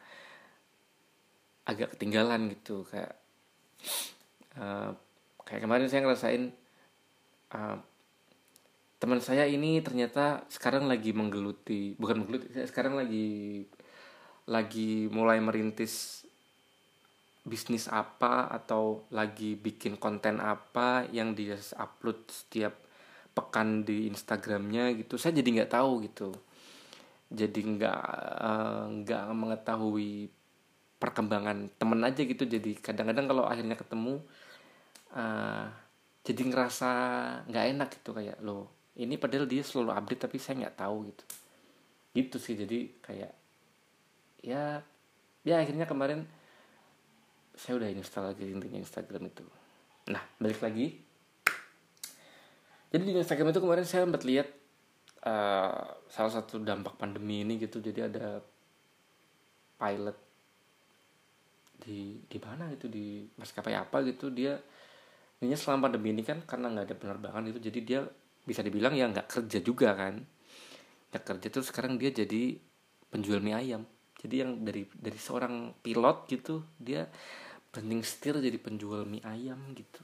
agak 1.68 1.94
ketinggalan 1.94 2.50
gitu 2.50 2.82
kayak 2.88 3.14
uh, 4.58 4.90
kayak 5.46 5.62
kemarin 5.62 5.86
saya 5.86 6.00
ngerasain 6.02 6.44
uh, 7.54 7.76
teman 8.98 9.22
saya 9.22 9.46
ini 9.46 9.78
ternyata 9.78 10.42
sekarang 10.50 10.90
lagi 10.90 11.14
menggeluti 11.14 11.94
bukan 11.94 12.24
menggeluti 12.24 12.50
sekarang 12.66 12.98
lagi 12.98 13.68
lagi 14.48 15.06
mulai 15.12 15.38
merintis 15.38 16.26
bisnis 17.46 17.86
apa 17.86 18.50
atau 18.50 19.06
lagi 19.14 19.54
bikin 19.54 19.96
konten 19.96 20.42
apa 20.42 21.06
yang 21.14 21.32
dia 21.32 21.56
upload 21.78 22.26
setiap 22.28 22.87
pekan 23.38 23.86
di 23.86 24.10
Instagramnya 24.10 24.90
gitu 24.98 25.14
saya 25.14 25.38
jadi 25.38 25.62
nggak 25.62 25.70
tahu 25.70 25.92
gitu. 26.10 26.34
Jadi 27.30 27.60
nggak 27.62 28.02
eh, 28.42 28.84
nggak 29.04 29.24
uh, 29.30 29.36
mengetahui 29.36 30.26
perkembangan 30.98 31.70
temen 31.78 32.02
aja 32.02 32.18
gitu. 32.26 32.42
Jadi 32.42 32.74
kadang-kadang 32.82 33.30
kalau 33.30 33.44
akhirnya 33.46 33.78
ketemu 33.78 34.18
uh, 35.14 35.70
jadi 36.26 36.42
ngerasa 36.50 36.90
nggak 37.46 37.64
enak 37.78 37.88
gitu. 38.02 38.10
Kayak 38.18 38.42
lo 38.42 38.74
ini 38.98 39.14
padahal 39.14 39.46
dia 39.46 39.62
selalu 39.62 39.94
update 39.94 40.26
tapi 40.26 40.36
saya 40.42 40.66
nggak 40.66 40.76
tahu 40.82 40.96
gitu. 41.14 41.24
Gitu 42.18 42.36
sih 42.42 42.54
jadi 42.58 42.78
kayak 42.98 43.32
ya 44.42 44.82
ya 45.46 45.54
akhirnya 45.62 45.86
kemarin 45.86 46.26
saya 47.54 47.78
udah 47.78 47.90
install 47.94 48.34
lagi 48.34 48.50
intinya 48.50 48.82
Instagram 48.82 49.30
itu. 49.30 49.46
Nah 50.10 50.22
balik 50.42 50.58
lagi 50.64 51.07
jadi 52.88 53.02
di 53.04 53.12
Instagram 53.20 53.52
itu 53.52 53.60
kemarin 53.60 53.84
saya 53.84 54.08
sempat 54.08 54.24
lihat 54.24 54.48
uh, 55.28 55.84
salah 56.08 56.32
satu 56.32 56.56
dampak 56.64 56.96
pandemi 56.96 57.44
ini 57.44 57.60
gitu. 57.60 57.84
Jadi 57.84 58.00
ada 58.00 58.40
pilot 59.78 60.16
di 61.78 62.18
di 62.26 62.38
mana 62.40 62.72
gitu 62.72 62.88
di 62.88 63.28
maskapai 63.36 63.76
apa 63.76 64.00
gitu. 64.08 64.32
Dia 64.32 64.56
ini 65.44 65.52
selama 65.52 65.92
pandemi 65.92 66.16
ini 66.16 66.24
kan 66.24 66.40
karena 66.48 66.72
nggak 66.72 66.86
ada 66.88 66.96
penerbangan 66.96 67.44
itu 67.52 67.60
jadi 67.60 67.80
dia 67.84 68.00
bisa 68.48 68.64
dibilang 68.64 68.96
ya 68.96 69.12
nggak 69.12 69.28
kerja 69.28 69.58
juga 69.60 69.92
kan. 69.92 70.24
Nggak 71.12 71.24
kerja 71.28 71.46
tuh 71.52 71.64
sekarang 71.68 72.00
dia 72.00 72.08
jadi 72.08 72.56
penjual 73.12 73.44
mie 73.44 73.52
ayam. 73.52 73.84
Jadi 74.18 74.34
yang 74.40 74.64
dari 74.64 74.88
dari 74.96 75.18
seorang 75.20 75.76
pilot 75.84 76.24
gitu 76.32 76.64
dia 76.80 77.04
branding 77.68 78.00
setir 78.00 78.40
jadi 78.40 78.56
penjual 78.56 79.04
mie 79.04 79.20
ayam 79.28 79.60
gitu. 79.76 80.00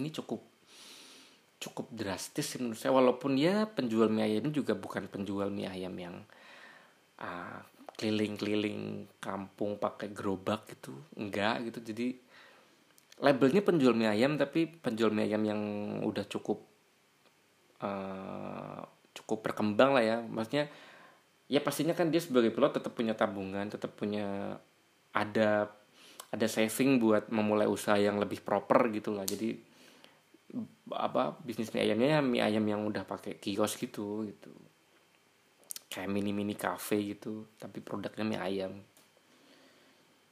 Ini 0.00 0.08
cukup 0.16 0.49
cukup 1.60 1.92
drastis 1.92 2.56
sih 2.56 2.58
menurut 2.58 2.80
saya. 2.80 2.96
Walaupun 2.96 3.36
ya 3.36 3.68
penjual 3.68 4.08
mie 4.08 4.24
ayam 4.24 4.48
juga 4.50 4.72
bukan 4.72 5.06
penjual 5.06 5.52
mie 5.52 5.68
ayam 5.68 5.94
yang 5.94 6.16
keliling 8.00 8.32
keliling-keliling 8.40 8.80
kampung 9.20 9.76
pakai 9.76 10.08
gerobak 10.10 10.64
gitu. 10.72 10.96
Enggak 11.20 11.68
gitu. 11.68 11.92
Jadi 11.92 12.16
labelnya 13.20 13.60
penjual 13.60 13.92
mie 13.92 14.08
ayam 14.08 14.40
tapi 14.40 14.64
penjual 14.64 15.12
mie 15.12 15.28
ayam 15.28 15.44
yang 15.44 15.60
udah 16.00 16.24
cukup 16.24 16.64
uh, 17.84 18.80
cukup 19.12 19.44
berkembang 19.44 19.92
lah 19.92 20.00
ya. 20.00 20.16
Maksudnya 20.24 20.72
ya 21.52 21.60
pastinya 21.60 21.92
kan 21.92 22.08
dia 22.08 22.24
sebagai 22.24 22.48
pilot 22.56 22.80
tetap 22.80 22.96
punya 22.96 23.12
tabungan 23.12 23.68
tetap 23.68 23.92
punya 23.98 24.56
ada 25.12 25.68
ada 26.30 26.46
saving 26.46 27.02
buat 27.02 27.26
memulai 27.28 27.66
usaha 27.66 27.98
yang 28.00 28.16
lebih 28.16 28.40
proper 28.40 28.88
gitu 28.94 29.12
lah. 29.12 29.28
Jadi 29.28 29.69
apa 30.90 31.38
bisnis 31.46 31.70
mie 31.70 31.86
ayamnya 31.86 32.18
ya 32.18 32.20
mie 32.20 32.42
ayam 32.42 32.64
yang 32.66 32.82
udah 32.86 33.06
pakai 33.06 33.38
kios 33.38 33.78
gitu 33.78 34.26
gitu. 34.26 34.50
Kayak 35.90 36.10
mini 36.10 36.30
mini 36.30 36.54
cafe 36.54 37.14
gitu 37.16 37.54
tapi 37.58 37.82
produknya 37.82 38.24
mie 38.26 38.40
ayam. 38.40 38.72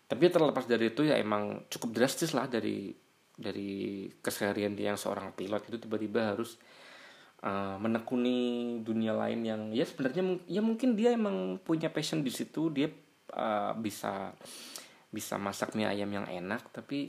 Tapi 0.09 0.23
terlepas 0.33 0.65
dari 0.65 0.89
itu 0.89 1.05
ya 1.05 1.21
emang 1.21 1.69
cukup 1.69 1.91
drastis 1.93 2.33
lah 2.33 2.49
dari 2.49 2.91
dari 3.39 4.11
keseharian 4.19 4.75
dia 4.75 4.91
yang 4.91 4.99
seorang 4.99 5.31
pilot 5.31 5.71
itu 5.71 5.79
tiba-tiba 5.79 6.35
harus 6.35 6.59
uh, 7.47 7.79
menekuni 7.79 8.81
dunia 8.83 9.15
lain 9.15 9.41
yang 9.47 9.63
ya 9.71 9.87
sebenarnya 9.87 10.43
ya 10.51 10.59
mungkin 10.59 10.99
dia 10.99 11.15
emang 11.15 11.63
punya 11.63 11.87
passion 11.95 12.27
di 12.27 12.35
situ 12.35 12.67
dia 12.75 12.91
uh, 13.35 13.79
bisa 13.79 14.35
bisa 15.09 15.39
masak 15.39 15.79
mie 15.79 15.87
ayam 15.87 16.11
yang 16.11 16.27
enak 16.27 16.67
tapi 16.75 17.07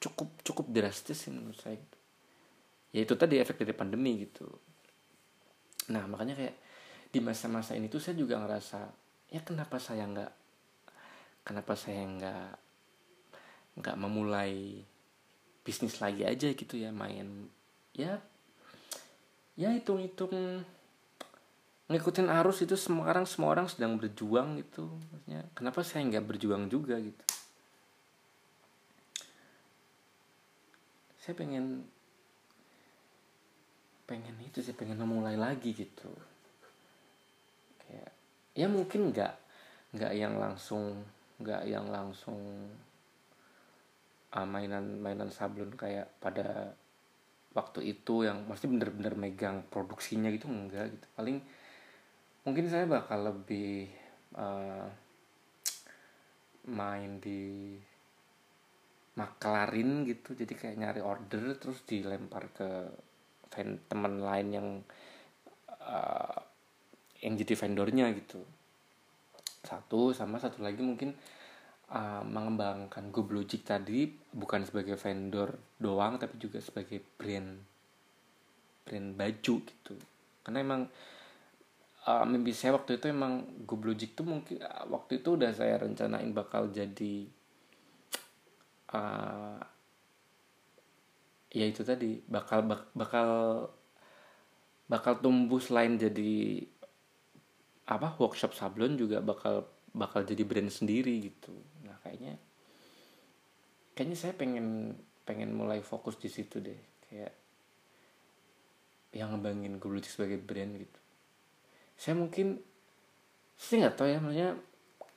cukup 0.00 0.28
cukup 0.44 0.66
drastis 0.72 1.26
sih 1.26 1.32
menurut 1.32 1.58
saya. 1.58 1.80
Ya 2.92 3.04
itu 3.04 3.14
tadi 3.16 3.40
efek 3.40 3.60
dari 3.60 3.76
pandemi 3.76 4.24
gitu. 4.24 4.48
Nah 5.92 6.04
makanya 6.08 6.36
kayak 6.36 6.56
di 7.12 7.20
masa-masa 7.22 7.72
ini 7.76 7.88
tuh 7.88 8.00
saya 8.02 8.16
juga 8.16 8.40
ngerasa 8.40 8.80
ya 9.32 9.40
kenapa 9.42 9.80
saya 9.80 10.04
nggak 10.06 10.32
kenapa 11.46 11.72
saya 11.74 12.02
nggak 12.04 12.48
nggak 13.80 13.96
memulai 14.00 14.80
bisnis 15.66 15.98
lagi 15.98 16.24
aja 16.24 16.48
gitu 16.52 16.74
ya 16.76 16.92
main. 16.92 17.48
Ya 17.96 18.20
ya 19.56 19.72
hitung-hitung 19.72 20.62
ngikutin 21.86 22.28
arus 22.42 22.66
itu 22.66 22.74
semua 22.74 23.08
orang 23.08 23.24
semua 23.24 23.54
orang 23.56 23.66
sedang 23.70 23.96
berjuang 23.96 24.60
gitu. 24.60 24.88
Maksudnya 25.12 25.40
kenapa 25.56 25.80
saya 25.80 26.04
nggak 26.04 26.26
berjuang 26.26 26.68
juga 26.68 27.00
gitu 27.00 27.26
saya 31.26 31.34
pengen 31.34 31.82
pengen 34.06 34.38
itu 34.46 34.62
sih 34.62 34.78
pengen 34.78 35.02
memulai 35.02 35.34
lagi 35.34 35.74
gitu. 35.74 36.06
Kayak 37.82 38.14
ya 38.54 38.70
mungkin 38.70 39.10
nggak 39.10 39.34
nggak 39.98 40.12
yang 40.14 40.38
langsung 40.38 41.02
nggak 41.42 41.66
yang 41.66 41.90
langsung 41.90 42.70
uh, 44.38 44.46
mainan 44.46 45.02
mainan 45.02 45.26
sablon 45.34 45.74
kayak 45.74 46.06
pada 46.22 46.78
waktu 47.58 47.90
itu 47.90 48.22
yang 48.22 48.46
masih 48.46 48.70
bener-bener 48.70 49.18
megang 49.18 49.66
produksinya 49.66 50.30
gitu 50.30 50.46
enggak 50.46 50.94
gitu. 50.94 51.06
Paling 51.18 51.42
mungkin 52.46 52.70
saya 52.70 52.86
bakal 52.86 53.34
lebih 53.34 53.90
uh, 54.38 54.86
main 56.70 57.18
di 57.18 57.74
maklarin 59.16 60.04
gitu 60.04 60.36
jadi 60.36 60.52
kayak 60.52 60.76
nyari 60.76 61.00
order 61.00 61.56
terus 61.56 61.80
dilempar 61.88 62.52
ke 62.52 62.68
teman 63.88 64.20
lain 64.20 64.48
yang 64.52 64.68
uh, 65.80 66.38
yang 67.24 67.34
jadi 67.40 67.56
vendornya 67.56 68.12
gitu. 68.12 68.44
Satu 69.64 70.12
sama 70.12 70.36
satu 70.36 70.60
lagi 70.60 70.84
mungkin 70.84 71.16
uh, 71.90 72.22
mengembangkan 72.22 73.08
Goblogic 73.08 73.64
tadi 73.64 74.04
bukan 74.36 74.68
sebagai 74.68 75.00
vendor 75.00 75.56
doang 75.80 76.20
tapi 76.20 76.36
juga 76.36 76.60
sebagai 76.60 77.00
brand 77.16 77.56
brand 78.84 79.08
baju 79.16 79.54
gitu. 79.64 79.94
Karena 80.44 80.58
emang 80.60 80.82
uh, 82.06 82.24
mimpi 82.28 82.52
saya 82.52 82.76
waktu 82.76 83.00
itu 83.00 83.08
emang 83.08 83.64
Goblogic 83.64 84.12
tuh 84.12 84.28
mungkin 84.28 84.60
uh, 84.60 84.84
waktu 84.92 85.24
itu 85.24 85.40
udah 85.40 85.50
saya 85.56 85.80
rencanain 85.80 86.30
bakal 86.36 86.68
jadi 86.68 87.26
uh, 88.92 89.58
ya 91.50 91.64
itu 91.64 91.82
tadi 91.82 92.20
bakal 92.28 92.66
bak, 92.68 92.92
bakal 92.92 93.28
bakal 94.86 95.18
tumbuh 95.18 95.58
selain 95.58 95.98
jadi 95.98 96.62
apa 97.86 98.18
workshop 98.18 98.54
sablon 98.54 98.98
juga 98.98 99.22
bakal 99.22 99.66
bakal 99.94 100.22
jadi 100.22 100.42
brand 100.44 100.70
sendiri 100.70 101.32
gitu. 101.32 101.54
Nah 101.86 101.96
kayaknya 102.04 102.36
kayaknya 103.96 104.16
saya 104.18 104.34
pengen 104.36 104.98
pengen 105.26 105.56
mulai 105.56 105.80
fokus 105.80 106.20
di 106.20 106.28
situ 106.28 106.60
deh. 106.60 106.78
Kayak 107.06 107.32
yang 109.16 109.32
ngebangin 109.32 109.80
Goblok 109.80 110.04
sebagai 110.04 110.36
brand 110.36 110.76
gitu. 110.76 111.00
Saya 111.96 112.14
mungkin 112.18 112.60
saya 113.56 113.88
nggak 113.88 113.96
tahu 113.96 114.08
ya 114.12 114.18
maksudnya 114.20 114.50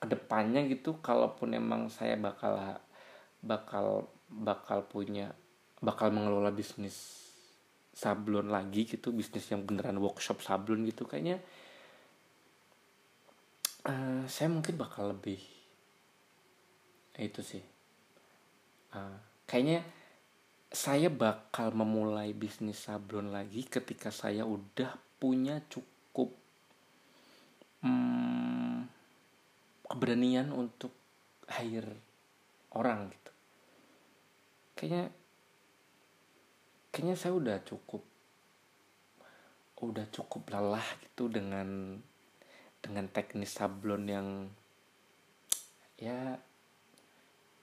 ke 0.00 0.06
depannya 0.08 0.64
gitu 0.72 0.96
kalaupun 1.04 1.52
emang 1.52 1.92
saya 1.92 2.16
bakal 2.16 2.56
bakal 3.40 4.08
bakal 4.30 4.86
punya 4.86 5.32
bakal 5.80 6.12
mengelola 6.12 6.52
bisnis 6.52 7.26
sablon 7.90 8.52
lagi 8.52 8.86
gitu 8.86 9.10
bisnis 9.10 9.50
yang 9.50 9.66
beneran 9.66 9.98
workshop 9.98 10.44
sablon 10.44 10.86
gitu. 10.86 11.08
Kayaknya 11.08 11.42
uh, 13.88 14.24
saya 14.30 14.48
mungkin 14.52 14.76
bakal 14.76 15.12
lebih 15.16 15.40
itu 17.20 17.40
sih. 17.44 17.64
Uh, 18.94 19.18
kayaknya 19.44 19.84
saya 20.70 21.10
bakal 21.10 21.74
memulai 21.74 22.30
bisnis 22.30 22.86
sablon 22.86 23.34
lagi 23.34 23.66
ketika 23.66 24.14
saya 24.14 24.46
udah 24.46 24.94
punya 25.18 25.58
cukup 25.66 26.30
hmm, 27.82 28.86
keberanian 29.90 30.54
untuk 30.54 30.94
hire 31.50 31.90
orang 32.78 33.10
gitu 33.10 33.29
kayaknya 34.80 35.12
kayaknya 36.88 37.16
saya 37.20 37.36
udah 37.36 37.56
cukup 37.68 38.00
udah 39.80 40.08
cukup 40.12 40.48
lelah 40.48 40.84
gitu 41.04 41.28
dengan 41.28 42.00
dengan 42.80 43.04
teknis 43.12 43.52
sablon 43.52 44.04
yang 44.08 44.28
ya 46.00 46.40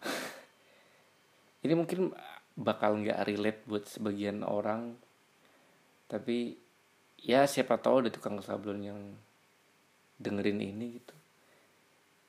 ini 1.65 1.73
mungkin 1.73 2.13
bakal 2.53 3.01
nggak 3.01 3.25
relate 3.25 3.62
buat 3.65 3.86
sebagian 3.89 4.45
orang 4.45 4.97
tapi 6.08 6.58
ya 7.19 7.43
siapa 7.49 7.75
tahu 7.82 8.06
ada 8.06 8.10
tukang 8.13 8.39
sablon 8.39 8.82
yang 8.86 8.99
dengerin 10.21 10.62
ini 10.62 11.01
gitu. 11.01 11.15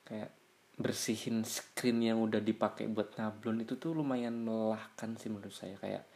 Kayak 0.05 0.31
bersihin 0.79 1.43
screen 1.43 1.99
yang 1.99 2.23
udah 2.23 2.39
dipakai 2.39 2.87
buat 2.87 3.19
nablon 3.19 3.67
itu 3.67 3.75
tuh 3.75 3.91
lumayan 3.91 4.39
melelahkan 4.39 5.19
sih 5.19 5.27
menurut 5.27 5.51
saya. 5.51 5.75
Kayak 5.75 6.07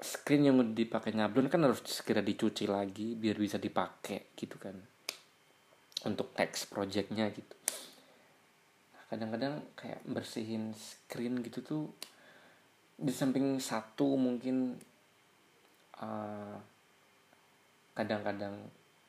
screen 0.00 0.48
yang 0.48 0.56
udah 0.56 0.72
dipakai 0.72 1.12
nyablon 1.12 1.52
kan 1.52 1.60
harus 1.60 1.84
segera 1.84 2.24
dicuci 2.24 2.64
lagi 2.64 3.12
biar 3.12 3.36
bisa 3.36 3.60
dipakai 3.60 4.32
gitu 4.32 4.56
kan. 4.56 4.80
Untuk 6.08 6.32
next 6.40 6.72
projectnya 6.72 7.28
gitu. 7.28 7.52
Kadang-kadang 9.12 9.76
kayak 9.76 10.00
bersihin 10.08 10.72
screen 10.72 11.44
gitu 11.44 11.60
tuh 11.60 11.84
di 12.96 13.12
samping 13.12 13.60
satu 13.60 14.16
mungkin 14.16 14.80
kadang 15.92 16.64
kadang-kadang 17.92 18.54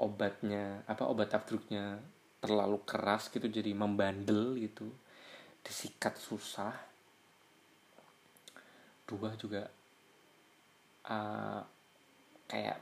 obatnya 0.01 0.81
apa 0.89 1.05
obat 1.05 1.29
aftruknya 1.29 2.01
terlalu 2.39 2.79
keras 2.87 3.27
gitu 3.27 3.51
jadi 3.51 3.75
membandel 3.75 4.55
gitu 4.55 4.87
disikat 5.63 6.15
susah 6.15 6.71
dua 9.03 9.33
juga 9.35 9.65
uh, 11.09 11.61
kayak 12.45 12.79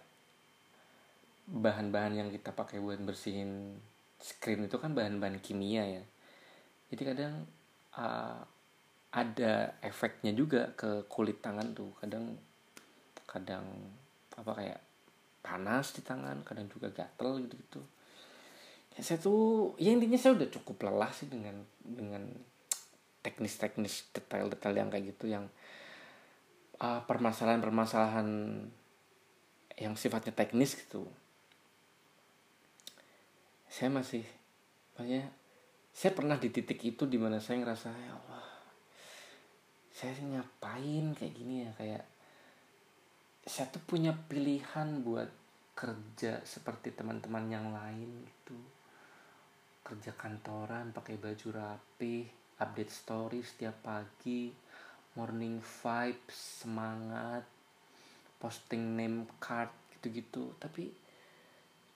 bahan-bahan 1.47 2.19
yang 2.19 2.29
kita 2.29 2.51
pakai 2.51 2.83
buat 2.83 2.99
bersihin 2.99 3.79
screen 4.19 4.67
itu 4.67 4.75
kan 4.75 4.91
bahan-bahan 4.91 5.39
kimia 5.39 5.87
ya. 5.87 6.03
Jadi 6.91 7.03
kadang 7.07 7.47
uh, 7.95 8.43
ada 9.15 9.79
efeknya 9.79 10.35
juga 10.35 10.75
ke 10.75 11.07
kulit 11.07 11.39
tangan 11.39 11.71
tuh. 11.71 11.95
Kadang 12.03 12.35
kadang 13.23 13.63
apa 14.35 14.51
kayak 14.51 14.79
panas 15.39 15.95
di 15.95 16.03
tangan 16.03 16.43
kadang 16.43 16.67
juga 16.67 16.91
gatel 16.91 17.47
gitu 17.47 17.55
gitu 17.55 17.81
ya 18.97 19.01
saya 19.05 19.21
tuh 19.21 19.77
ya 19.77 19.93
intinya 19.93 20.17
saya 20.17 20.33
udah 20.33 20.49
cukup 20.49 20.89
lelah 20.89 21.13
sih 21.13 21.29
dengan 21.29 21.61
dengan 21.85 22.25
teknis-teknis 23.21 24.09
detail-detail 24.09 24.73
yang 24.73 24.89
kayak 24.89 25.05
gitu 25.13 25.29
yang 25.29 25.45
uh, 26.81 27.05
permasalahan-permasalahan 27.05 28.29
yang 29.77 29.93
sifatnya 29.93 30.33
teknis 30.33 30.73
gitu. 30.73 31.05
Saya 33.69 33.93
masih 33.93 34.25
banyak 34.97 35.29
saya 35.93 36.11
pernah 36.17 36.41
di 36.41 36.49
titik 36.49 36.81
itu 36.81 37.05
di 37.05 37.21
mana 37.21 37.37
saya 37.37 37.61
ngerasa 37.61 37.93
ya 37.93 38.17
Allah 38.17 38.45
saya 39.97 40.13
ngapain 40.13 41.13
kayak 41.17 41.33
gini 41.33 41.65
ya? 41.65 41.71
Kayak 41.73 42.05
saya 43.45 43.65
tuh 43.73 43.81
punya 43.81 44.13
pilihan 44.13 45.01
buat 45.01 45.29
kerja 45.73 46.41
seperti 46.45 46.93
teman-teman 46.93 47.49
yang 47.49 47.69
lain 47.73 48.25
gitu 48.25 48.57
kerja 49.87 50.11
kantoran 50.19 50.91
pakai 50.91 51.15
baju 51.15 51.47
rapi 51.55 52.27
update 52.59 52.91
story 52.91 53.39
setiap 53.39 53.79
pagi 53.87 54.51
morning 55.15 55.63
vibes 55.63 56.67
semangat 56.67 57.47
posting 58.35 58.99
name 58.99 59.31
card 59.39 59.71
gitu-gitu. 59.95 60.51
Tapi 60.59 60.91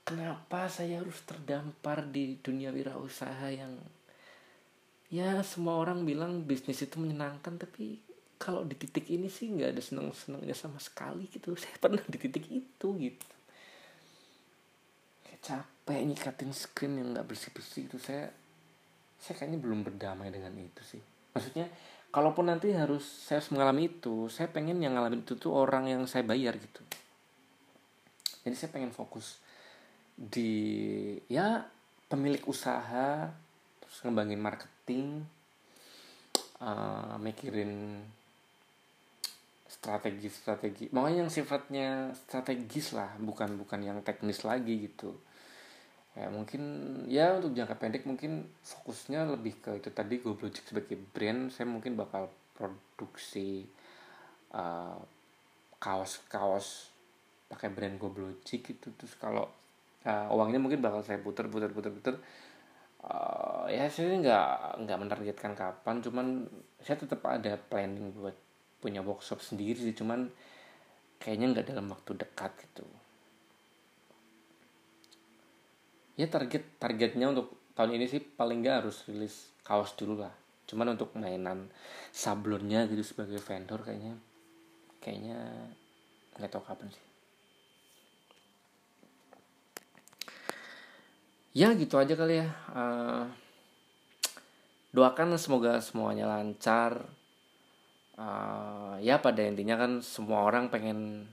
kenapa 0.07 0.71
saya 0.71 1.03
harus 1.03 1.19
terdampar 1.27 2.07
di 2.07 2.39
dunia 2.39 2.71
wirausaha 2.71 3.51
yang 3.51 3.75
ya 5.11 5.43
semua 5.43 5.75
orang 5.75 6.07
bilang 6.07 6.47
bisnis 6.47 6.87
itu 6.87 6.95
menyenangkan 6.95 7.59
tapi 7.59 7.99
kalau 8.39 8.63
di 8.63 8.73
titik 8.79 9.11
ini 9.11 9.27
sih 9.27 9.51
nggak 9.51 9.75
ada 9.75 9.83
senang 9.83 10.15
senangnya 10.15 10.55
sama 10.55 10.79
sekali 10.79 11.27
gitu. 11.27 11.51
Saya 11.59 11.75
pernah 11.75 12.01
di 12.07 12.15
titik 12.15 12.47
itu 12.47 12.87
gitu 12.95 13.27
kayak 15.91 16.07
nyikatin 16.07 16.51
screen 16.55 17.03
yang 17.03 17.11
nggak 17.11 17.27
bersih 17.27 17.51
bersih 17.51 17.83
itu 17.85 17.99
saya 17.99 18.31
saya 19.21 19.37
kayaknya 19.37 19.59
belum 19.59 19.85
berdamai 19.85 20.31
dengan 20.31 20.55
itu 20.57 20.81
sih. 20.81 21.01
Maksudnya 21.35 21.67
kalaupun 22.09 22.47
nanti 22.47 22.71
harus 22.73 23.03
saya 23.03 23.43
harus 23.43 23.51
mengalami 23.51 23.91
itu 23.91 24.31
saya 24.31 24.47
pengen 24.47 24.79
yang 24.79 24.95
ngalamin 24.95 25.21
itu 25.21 25.35
tuh 25.35 25.51
orang 25.53 25.91
yang 25.91 26.07
saya 26.07 26.23
bayar 26.23 26.55
gitu. 26.57 26.81
Jadi 28.41 28.55
saya 28.57 28.73
pengen 28.73 28.95
fokus 28.95 29.37
di 30.15 31.13
ya 31.29 31.61
pemilik 32.09 32.41
usaha 32.47 33.29
terus 33.83 33.97
ngembangin 34.01 34.41
marketing 34.41 35.27
uh, 36.63 37.19
mikirin 37.21 38.01
strategi-strategi. 39.69 40.89
Makanya 40.95 41.27
yang 41.27 41.31
sifatnya 41.31 41.87
strategis 42.15 42.97
lah 42.97 43.13
bukan 43.21 43.59
bukan 43.59 43.85
yang 43.85 43.99
teknis 44.01 44.41
lagi 44.41 44.89
gitu 44.89 45.13
ya 46.11 46.27
mungkin 46.27 46.61
ya 47.07 47.39
untuk 47.39 47.55
jangka 47.55 47.79
pendek 47.79 48.03
mungkin 48.03 48.43
fokusnya 48.67 49.31
lebih 49.31 49.63
ke 49.63 49.79
itu 49.79 49.89
tadi 49.95 50.19
Goblogic 50.19 50.67
sebagai 50.67 50.99
brand 50.99 51.47
saya 51.47 51.71
mungkin 51.71 51.95
bakal 51.95 52.27
produksi 52.51 53.63
uh, 54.51 54.99
kaos-kaos 55.79 56.91
pakai 57.47 57.71
brand 57.71 57.95
Goblogic 57.95 58.75
itu 58.75 58.87
terus 58.91 59.15
kalau 59.15 59.47
uh, 60.03 60.27
uangnya 60.35 60.59
mungkin 60.59 60.83
bakal 60.83 60.99
saya 60.99 61.19
putar 61.23 61.47
putar 61.47 61.71
putar 61.71 61.91
putar. 61.95 62.15
Uh, 63.01 63.65
ya 63.65 63.89
saya 63.89 64.13
nggak 64.13 64.85
nggak 64.85 64.97
menargetkan 65.01 65.57
kapan 65.57 66.05
cuman 66.05 66.45
saya 66.77 67.01
tetap 67.01 67.25
ada 67.25 67.57
planning 67.57 68.13
buat 68.13 68.37
punya 68.77 69.01
workshop 69.01 69.41
sendiri 69.41 69.73
sih 69.73 69.97
cuman 69.97 70.29
kayaknya 71.17 71.49
nggak 71.49 71.65
dalam 71.73 71.89
waktu 71.89 72.13
dekat 72.13 72.53
gitu 72.61 72.85
ya 76.19 76.27
target 76.27 76.79
targetnya 76.81 77.31
untuk 77.31 77.71
tahun 77.75 77.97
ini 77.97 78.05
sih 78.07 78.21
paling 78.21 78.61
nggak 78.61 78.83
harus 78.83 79.07
rilis 79.07 79.51
kaos 79.63 79.95
dulu 79.95 80.21
lah. 80.21 80.33
Cuman 80.67 80.95
untuk 80.95 81.11
mainan 81.19 81.67
sablonnya 82.11 82.87
gitu 82.87 83.03
sebagai 83.03 83.39
vendor 83.39 83.83
kayaknya 83.83 84.15
kayaknya 85.03 85.39
nggak 86.37 86.51
tahu 86.51 86.63
kapan 86.63 86.89
sih. 86.91 87.05
Ya 91.51 91.75
gitu 91.75 91.99
aja 91.99 92.15
kali 92.15 92.39
ya. 92.39 92.47
Uh, 92.71 93.27
doakan 94.95 95.35
semoga 95.35 95.83
semuanya 95.83 96.27
lancar. 96.27 97.03
Uh, 98.15 98.95
ya 99.01 99.19
pada 99.19 99.43
intinya 99.43 99.75
kan 99.75 99.99
semua 99.99 100.45
orang 100.47 100.71
pengen 100.71 101.27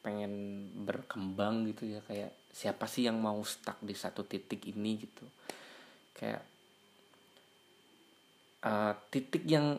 pengen 0.00 0.32
berkembang 0.86 1.68
gitu 1.68 1.84
ya 1.84 2.00
kayak 2.08 2.32
siapa 2.58 2.90
sih 2.90 3.06
yang 3.06 3.22
mau 3.22 3.38
stuck 3.46 3.78
di 3.78 3.94
satu 3.94 4.26
titik 4.26 4.66
ini 4.66 4.98
gitu. 4.98 5.22
Kayak 6.10 6.42
uh, 8.66 8.98
titik 9.14 9.46
yang 9.46 9.78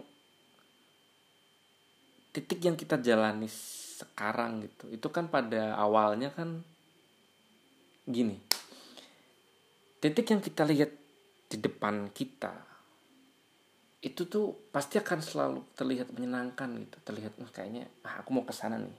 titik 2.31 2.63
yang 2.63 2.79
kita 2.79 2.95
jalani 3.03 3.51
sekarang 3.99 4.63
gitu. 4.63 4.87
Itu 4.95 5.11
kan 5.11 5.27
pada 5.27 5.75
awalnya 5.75 6.31
kan 6.31 6.63
gini. 8.07 8.39
Titik 9.99 10.31
yang 10.31 10.39
kita 10.39 10.63
lihat 10.63 10.95
di 11.51 11.57
depan 11.59 12.07
kita 12.15 12.55
itu 13.99 14.31
tuh 14.31 14.71
pasti 14.71 14.95
akan 14.95 15.19
selalu 15.19 15.59
terlihat 15.75 16.15
menyenangkan 16.15 16.79
gitu. 16.79 16.95
Terlihat 17.03 17.35
kayaknya 17.51 17.91
ah, 18.07 18.23
aku 18.23 18.31
mau 18.31 18.47
ke 18.47 18.55
sana 18.55 18.79
nih. 18.79 18.95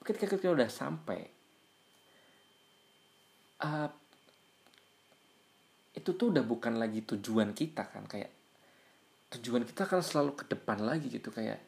Ketika 0.00 0.40
kita 0.40 0.56
udah 0.56 0.72
sampai 0.72 1.41
uh, 3.62 3.88
itu 5.92 6.10
tuh 6.18 6.34
udah 6.34 6.42
bukan 6.42 6.80
lagi 6.80 7.04
tujuan 7.06 7.54
kita 7.54 7.86
kan 7.86 8.04
kayak 8.08 8.32
tujuan 9.38 9.64
kita 9.64 9.88
kan 9.88 10.04
selalu 10.04 10.36
ke 10.36 10.44
depan 10.50 10.82
lagi 10.84 11.08
gitu 11.08 11.32
kayak 11.32 11.60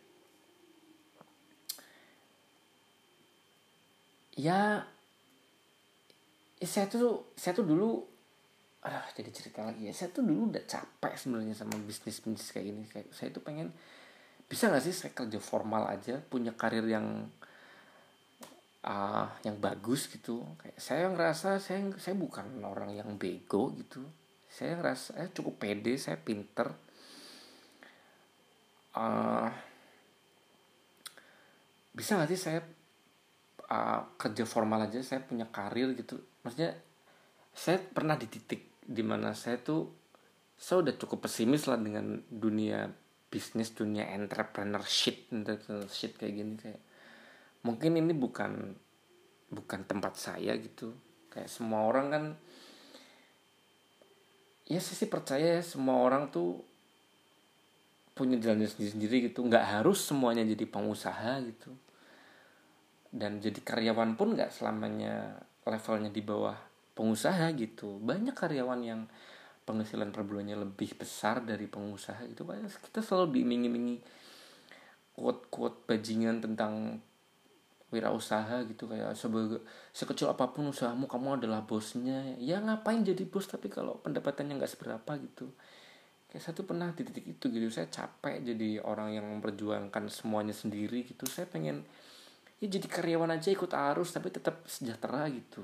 ya, 4.34 4.82
ya 6.58 6.66
saya 6.66 6.90
tuh 6.90 7.30
saya 7.38 7.54
tuh 7.54 7.66
dulu 7.66 7.90
aduh 8.84 9.00
jadi 9.16 9.32
cerita 9.32 9.64
lagi 9.64 9.88
ya 9.88 9.94
saya 9.96 10.12
tuh 10.12 10.20
dulu 10.26 10.52
udah 10.52 10.64
capek 10.68 11.16
sebenarnya 11.16 11.56
sama 11.56 11.78
bisnis 11.80 12.20
bisnis 12.20 12.52
kayak 12.52 12.66
gini. 12.68 12.82
Kayak 12.84 13.08
saya 13.16 13.32
tuh 13.32 13.40
pengen 13.40 13.72
bisa 14.44 14.68
gak 14.68 14.84
sih 14.84 14.92
saya 14.92 15.16
kerja 15.16 15.40
formal 15.40 15.88
aja 15.88 16.20
punya 16.20 16.52
karir 16.52 16.84
yang 16.84 17.32
uh, 18.84 19.26
yang 19.42 19.56
bagus 19.58 20.06
gitu. 20.12 20.44
Kayak 20.60 20.78
saya 20.78 21.04
ngerasa 21.10 21.58
saya 21.58 21.80
saya 21.96 22.14
bukan 22.14 22.60
orang 22.62 22.92
yang 22.92 23.16
bego 23.16 23.72
gitu. 23.80 24.04
Saya 24.46 24.78
ngerasa 24.78 25.18
saya 25.18 25.28
cukup 25.32 25.64
pede 25.64 25.96
saya 25.96 26.20
pinter. 26.20 26.70
Uh, 28.94 29.50
bisa 31.94 32.14
gak 32.14 32.30
sih 32.30 32.38
saya 32.38 32.60
uh, 33.66 34.00
kerja 34.14 34.46
formal 34.46 34.86
aja 34.86 35.02
saya 35.02 35.24
punya 35.24 35.48
karir 35.50 35.96
gitu. 35.98 36.20
Maksudnya 36.46 36.78
saya 37.54 37.78
pernah 37.82 38.14
di 38.14 38.26
titik 38.30 38.78
di 38.84 39.02
mana 39.02 39.32
saya 39.32 39.58
tuh 39.58 40.04
saya 40.54 40.86
udah 40.86 40.94
cukup 40.94 41.26
pesimis 41.26 41.66
lah 41.66 41.80
dengan 41.80 42.22
dunia 42.30 42.86
bisnis 43.26 43.74
dunia 43.74 44.06
entrepreneurship 44.14 45.34
entrepreneurship 45.34 46.14
kayak 46.14 46.34
gini 46.38 46.54
kayak 46.54 46.80
mungkin 47.64 47.96
ini 47.96 48.12
bukan 48.12 48.76
bukan 49.50 49.80
tempat 49.88 50.14
saya 50.20 50.54
gitu. 50.60 50.92
Kayak 51.32 51.50
semua 51.50 51.88
orang 51.88 52.06
kan 52.12 52.24
ya 54.68 54.80
saya 54.80 54.96
sih 54.96 55.10
percaya 55.10 55.60
ya 55.60 55.64
semua 55.64 56.00
orang 56.00 56.28
tuh 56.28 56.62
punya 58.14 58.38
jalannya 58.38 58.68
sendiri-sendiri 58.70 59.32
gitu. 59.32 59.42
Nggak 59.42 59.80
harus 59.80 59.98
semuanya 60.04 60.46
jadi 60.46 60.64
pengusaha 60.68 61.42
gitu. 61.42 61.72
Dan 63.10 63.42
jadi 63.42 63.58
karyawan 63.58 64.14
pun 64.14 64.36
nggak 64.36 64.52
selamanya 64.52 65.42
levelnya 65.64 66.12
di 66.12 66.22
bawah 66.22 66.54
pengusaha 66.94 67.50
gitu. 67.58 67.98
Banyak 67.98 68.36
karyawan 68.36 68.80
yang 68.84 69.02
penghasilan 69.64 70.12
per 70.12 70.28
bulannya 70.28 70.60
lebih 70.60 71.00
besar 71.00 71.40
dari 71.40 71.64
pengusaha 71.64 72.20
itu 72.28 72.44
kita 72.84 73.00
selalu 73.00 73.40
diiming-imingi 73.40 73.96
quote-quote 75.16 75.88
bajingan 75.88 76.44
tentang 76.44 77.00
wirausaha 77.94 78.66
gitu 78.66 78.90
kayak 78.90 79.14
sebagai 79.14 79.62
sekecil 79.94 80.26
apa 80.34 80.50
pun 80.50 80.66
usahamu 80.74 81.06
kamu 81.06 81.38
adalah 81.38 81.62
bosnya. 81.62 82.34
Ya 82.42 82.58
ngapain 82.58 83.06
jadi 83.06 83.22
bos 83.22 83.46
tapi 83.46 83.70
kalau 83.70 84.02
pendapatannya 84.02 84.58
nggak 84.58 84.72
seberapa 84.74 85.12
gitu. 85.22 85.46
Kayak 86.26 86.50
satu 86.50 86.66
pernah 86.66 86.90
di 86.90 87.06
titik 87.06 87.38
itu 87.38 87.46
gitu 87.46 87.70
saya 87.70 87.86
capek 87.86 88.42
jadi 88.42 88.82
orang 88.82 89.14
yang 89.14 89.30
memperjuangkan 89.38 90.10
semuanya 90.10 90.50
sendiri 90.50 91.06
gitu. 91.06 91.30
Saya 91.30 91.46
pengen 91.46 91.86
ya 92.58 92.66
jadi 92.66 92.90
karyawan 92.90 93.38
aja 93.38 93.54
ikut 93.54 93.70
arus 93.70 94.10
tapi 94.10 94.34
tetap 94.34 94.66
sejahtera 94.66 95.30
gitu. 95.30 95.62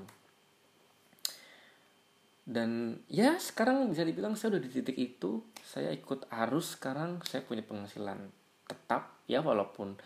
Dan 2.47 2.97
ya 3.11 3.37
sekarang 3.37 3.91
bisa 3.91 4.01
dibilang 4.01 4.39
saya 4.39 4.57
udah 4.57 4.61
di 4.63 4.69
titik 4.71 4.97
itu 4.97 5.45
saya 5.61 5.93
ikut 5.93 6.25
arus 6.31 6.79
sekarang 6.79 7.21
saya 7.21 7.45
punya 7.45 7.61
penghasilan 7.61 8.17
tetap 8.65 9.21
ya 9.27 9.43
walaupun 9.43 9.99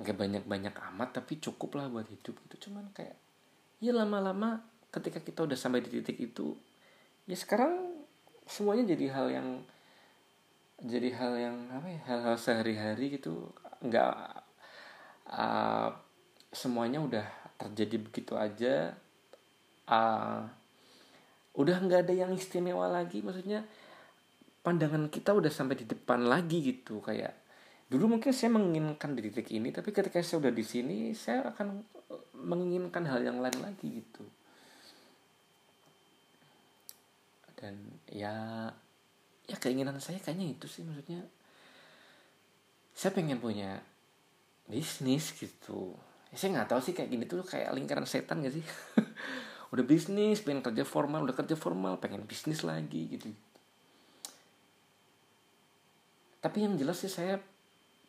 nggak 0.00 0.16
banyak 0.16 0.44
banyak 0.48 0.74
amat 0.92 1.22
tapi 1.22 1.38
cukup 1.38 1.76
lah 1.76 1.86
buat 1.92 2.08
hidup 2.08 2.34
gitu. 2.48 2.68
Cuman 2.68 2.88
kayak 2.96 3.16
ya 3.80 3.92
lama-lama 3.92 4.60
ketika 4.90 5.20
kita 5.22 5.46
udah 5.46 5.56
sampai 5.56 5.84
di 5.84 6.00
titik 6.00 6.18
itu 6.18 6.56
ya 7.28 7.36
sekarang 7.38 8.02
semuanya 8.48 8.90
jadi 8.96 9.06
hal 9.14 9.26
yang 9.30 9.48
jadi 10.80 11.12
hal 11.14 11.32
yang 11.36 11.56
apa 11.70 11.86
ya 11.86 12.00
hal-hal 12.08 12.36
sehari-hari 12.40 13.20
gitu 13.20 13.52
nggak 13.84 14.16
uh, 15.30 15.88
semuanya 16.50 16.98
udah 16.98 17.26
terjadi 17.60 17.96
begitu 18.00 18.34
aja 18.34 18.96
uh, 19.86 20.42
udah 21.58 21.76
nggak 21.82 22.08
ada 22.08 22.14
yang 22.14 22.32
istimewa 22.32 22.86
lagi. 22.86 23.20
Maksudnya 23.20 23.66
pandangan 24.62 25.10
kita 25.10 25.34
udah 25.34 25.50
sampai 25.50 25.76
di 25.82 25.86
depan 25.88 26.28
lagi 26.28 26.62
gitu 26.62 27.02
kayak 27.02 27.34
dulu 27.90 28.16
mungkin 28.16 28.30
saya 28.30 28.54
menginginkan 28.54 29.18
di 29.18 29.26
titik 29.26 29.50
ini 29.50 29.74
tapi 29.74 29.90
ketika 29.90 30.22
saya 30.22 30.46
udah 30.46 30.54
di 30.54 30.62
sini 30.62 31.10
saya 31.10 31.50
akan 31.50 31.82
menginginkan 32.38 33.02
hal 33.10 33.20
yang 33.20 33.42
lain 33.42 33.58
lagi 33.58 34.00
gitu. 34.00 34.24
Dan 37.58 37.76
ya 38.08 38.70
ya 39.50 39.56
keinginan 39.58 39.98
saya 39.98 40.22
kayaknya 40.22 40.54
itu 40.54 40.70
sih 40.70 40.86
maksudnya 40.86 41.26
saya 42.94 43.10
pengen 43.10 43.42
punya 43.42 43.82
bisnis 44.70 45.34
gitu. 45.34 45.98
Ya, 46.30 46.36
saya 46.38 46.62
nggak 46.62 46.70
tahu 46.70 46.80
sih 46.80 46.94
kayak 46.94 47.10
gini 47.10 47.24
tuh 47.26 47.42
kayak 47.42 47.74
lingkaran 47.74 48.06
setan 48.06 48.46
gak 48.46 48.54
sih? 48.54 48.64
Udah 49.74 49.82
bisnis 49.82 50.46
pengen 50.46 50.62
kerja 50.62 50.82
formal 50.82 51.22
udah 51.22 51.34
kerja 51.34 51.54
formal 51.54 51.98
pengen 52.02 52.26
bisnis 52.26 52.66
lagi 52.66 53.06
gitu. 53.06 53.30
Tapi 56.42 56.58
yang 56.66 56.74
jelas 56.74 56.98
sih 56.98 57.12
saya 57.12 57.38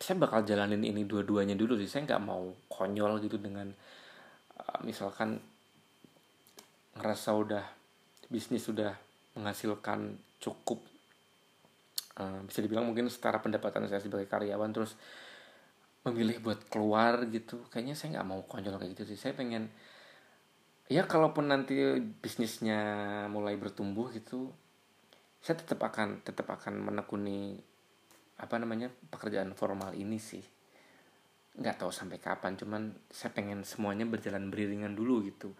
saya 0.02 0.18
bakal 0.18 0.42
jalanin 0.42 0.82
ini 0.82 1.06
dua-duanya 1.06 1.54
dulu 1.54 1.78
sih. 1.78 1.86
Saya 1.86 2.10
nggak 2.10 2.22
mau 2.26 2.50
konyol 2.66 3.22
gitu 3.22 3.38
dengan 3.38 3.70
uh, 4.58 4.78
misalkan 4.82 5.38
ngerasa 6.98 7.30
udah 7.38 7.64
bisnis 8.26 8.66
sudah 8.66 8.90
menghasilkan 9.38 10.18
cukup 10.42 10.82
uh, 12.18 12.42
bisa 12.44 12.58
dibilang 12.60 12.84
mungkin 12.84 13.06
setara 13.06 13.38
pendapatan 13.38 13.86
saya 13.86 14.02
sebagai 14.02 14.26
karyawan 14.26 14.74
terus 14.74 14.98
memilih 16.02 16.42
buat 16.42 16.66
keluar 16.66 17.30
gitu. 17.30 17.62
Kayaknya 17.70 17.94
saya 17.94 18.18
nggak 18.18 18.26
mau 18.26 18.42
konyol 18.42 18.82
kayak 18.82 18.98
gitu 18.98 19.14
sih. 19.14 19.18
Saya 19.22 19.38
pengen 19.38 19.70
ya 20.90 21.06
kalaupun 21.06 21.46
nanti 21.46 21.78
bisnisnya 22.18 22.82
mulai 23.30 23.54
bertumbuh 23.54 24.10
gitu 24.10 24.50
saya 25.42 25.58
tetap 25.58 25.82
akan 25.82 26.22
tetap 26.22 26.46
akan 26.54 26.86
menekuni 26.86 27.58
apa 28.42 28.58
namanya 28.58 28.90
pekerjaan 28.90 29.54
formal 29.54 29.94
ini 29.94 30.18
sih. 30.18 30.42
Nggak 31.54 31.86
tahu 31.86 31.94
sampai 31.94 32.18
kapan 32.18 32.58
cuman 32.58 32.90
saya 33.06 33.30
pengen 33.30 33.62
semuanya 33.62 34.02
berjalan 34.02 34.50
beriringan 34.50 34.98
dulu 34.98 35.22
gitu. 35.22 35.54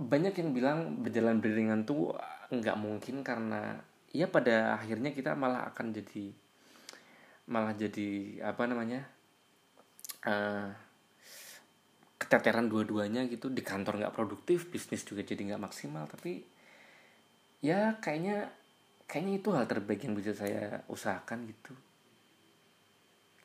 Banyak 0.00 0.32
yang 0.40 0.50
bilang 0.56 1.04
berjalan 1.04 1.44
beriringan 1.44 1.84
tuh 1.84 2.16
nggak 2.48 2.80
mungkin 2.80 3.20
karena 3.20 3.76
ya 4.16 4.32
pada 4.32 4.80
akhirnya 4.80 5.12
kita 5.12 5.36
malah 5.36 5.68
akan 5.68 5.92
jadi 5.92 6.32
malah 7.52 7.76
jadi 7.76 8.40
apa 8.40 8.64
namanya 8.64 9.04
uh, 10.24 10.72
keteteran 12.16 12.72
dua-duanya 12.72 13.28
gitu. 13.28 13.52
Di 13.52 13.60
kantor 13.60 14.00
nggak 14.00 14.16
produktif 14.16 14.72
bisnis 14.72 15.04
juga 15.04 15.20
jadi 15.20 15.52
nggak 15.52 15.62
maksimal. 15.68 16.08
Tapi 16.08 16.40
ya 17.60 18.00
kayaknya 18.00 18.61
kayaknya 19.06 19.34
itu 19.38 19.48
hal 19.54 19.64
terbaik 19.68 20.02
yang 20.04 20.14
bisa 20.16 20.32
saya 20.32 20.82
usahakan 20.88 21.48
gitu. 21.48 21.72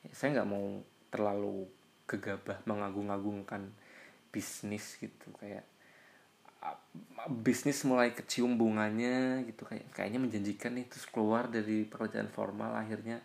Ya, 0.06 0.12
saya 0.14 0.38
nggak 0.38 0.48
mau 0.48 0.82
terlalu 1.08 1.68
gegabah 2.08 2.64
mengagung-agungkan 2.64 3.68
bisnis 4.28 4.96
gitu 5.00 5.28
kayak 5.40 5.64
bisnis 7.30 7.86
mulai 7.86 8.12
kecium 8.12 8.58
bunganya 8.58 9.46
gitu 9.46 9.62
kayak 9.68 9.88
kayaknya 9.94 10.18
menjanjikan 10.18 10.74
nih 10.74 10.88
terus 10.90 11.06
keluar 11.06 11.46
dari 11.46 11.84
pekerjaan 11.86 12.28
formal 12.28 12.74
akhirnya. 12.74 13.22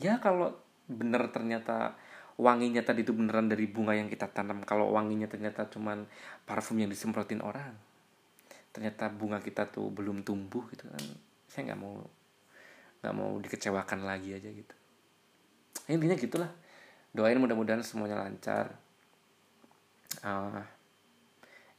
Ya 0.00 0.18
kalau 0.18 0.56
bener 0.90 1.30
ternyata 1.30 1.94
wanginya 2.40 2.80
tadi 2.80 3.04
itu 3.04 3.12
beneran 3.12 3.52
dari 3.52 3.68
bunga 3.68 3.92
yang 3.92 4.08
kita 4.08 4.32
tanam 4.32 4.64
kalau 4.64 4.90
wanginya 4.96 5.28
ternyata 5.28 5.68
cuman 5.68 6.08
parfum 6.48 6.80
yang 6.80 6.88
disemprotin 6.88 7.44
orang 7.44 7.76
ternyata 8.72 9.12
bunga 9.12 9.44
kita 9.44 9.68
tuh 9.68 9.92
belum 9.92 10.24
tumbuh 10.24 10.64
gitu 10.72 10.88
kan 10.88 11.04
saya 11.50 11.74
nggak 11.74 11.80
mau 11.82 11.98
nggak 13.02 13.14
mau 13.16 13.30
dikecewakan 13.42 14.06
lagi 14.06 14.38
aja 14.38 14.46
gitu. 14.46 14.74
Intinya 15.90 16.14
gitulah. 16.14 16.50
Doain 17.10 17.42
mudah-mudahan 17.42 17.82
semuanya 17.82 18.22
lancar. 18.22 18.70
Uh, 20.22 20.62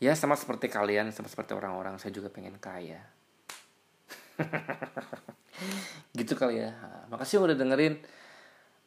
ya 0.04 0.12
sama 0.12 0.36
seperti 0.36 0.68
kalian 0.68 1.16
sama 1.16 1.32
seperti 1.32 1.56
orang-orang 1.56 1.96
saya 1.96 2.12
juga 2.12 2.28
pengen 2.28 2.60
kaya. 2.60 3.00
Gitu 6.18 6.34
kali 6.36 6.60
ya. 6.60 6.76
Makasih 7.08 7.40
udah 7.40 7.56
dengerin. 7.56 8.02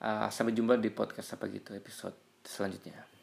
Uh, 0.05 0.29
sampai 0.29 0.53
jumpa 0.53 0.77
di 0.77 0.93
podcast 0.93 1.39
apa 1.39 1.49
gitu 1.49 1.73
episode 1.73 2.45
selanjutnya. 2.45 3.14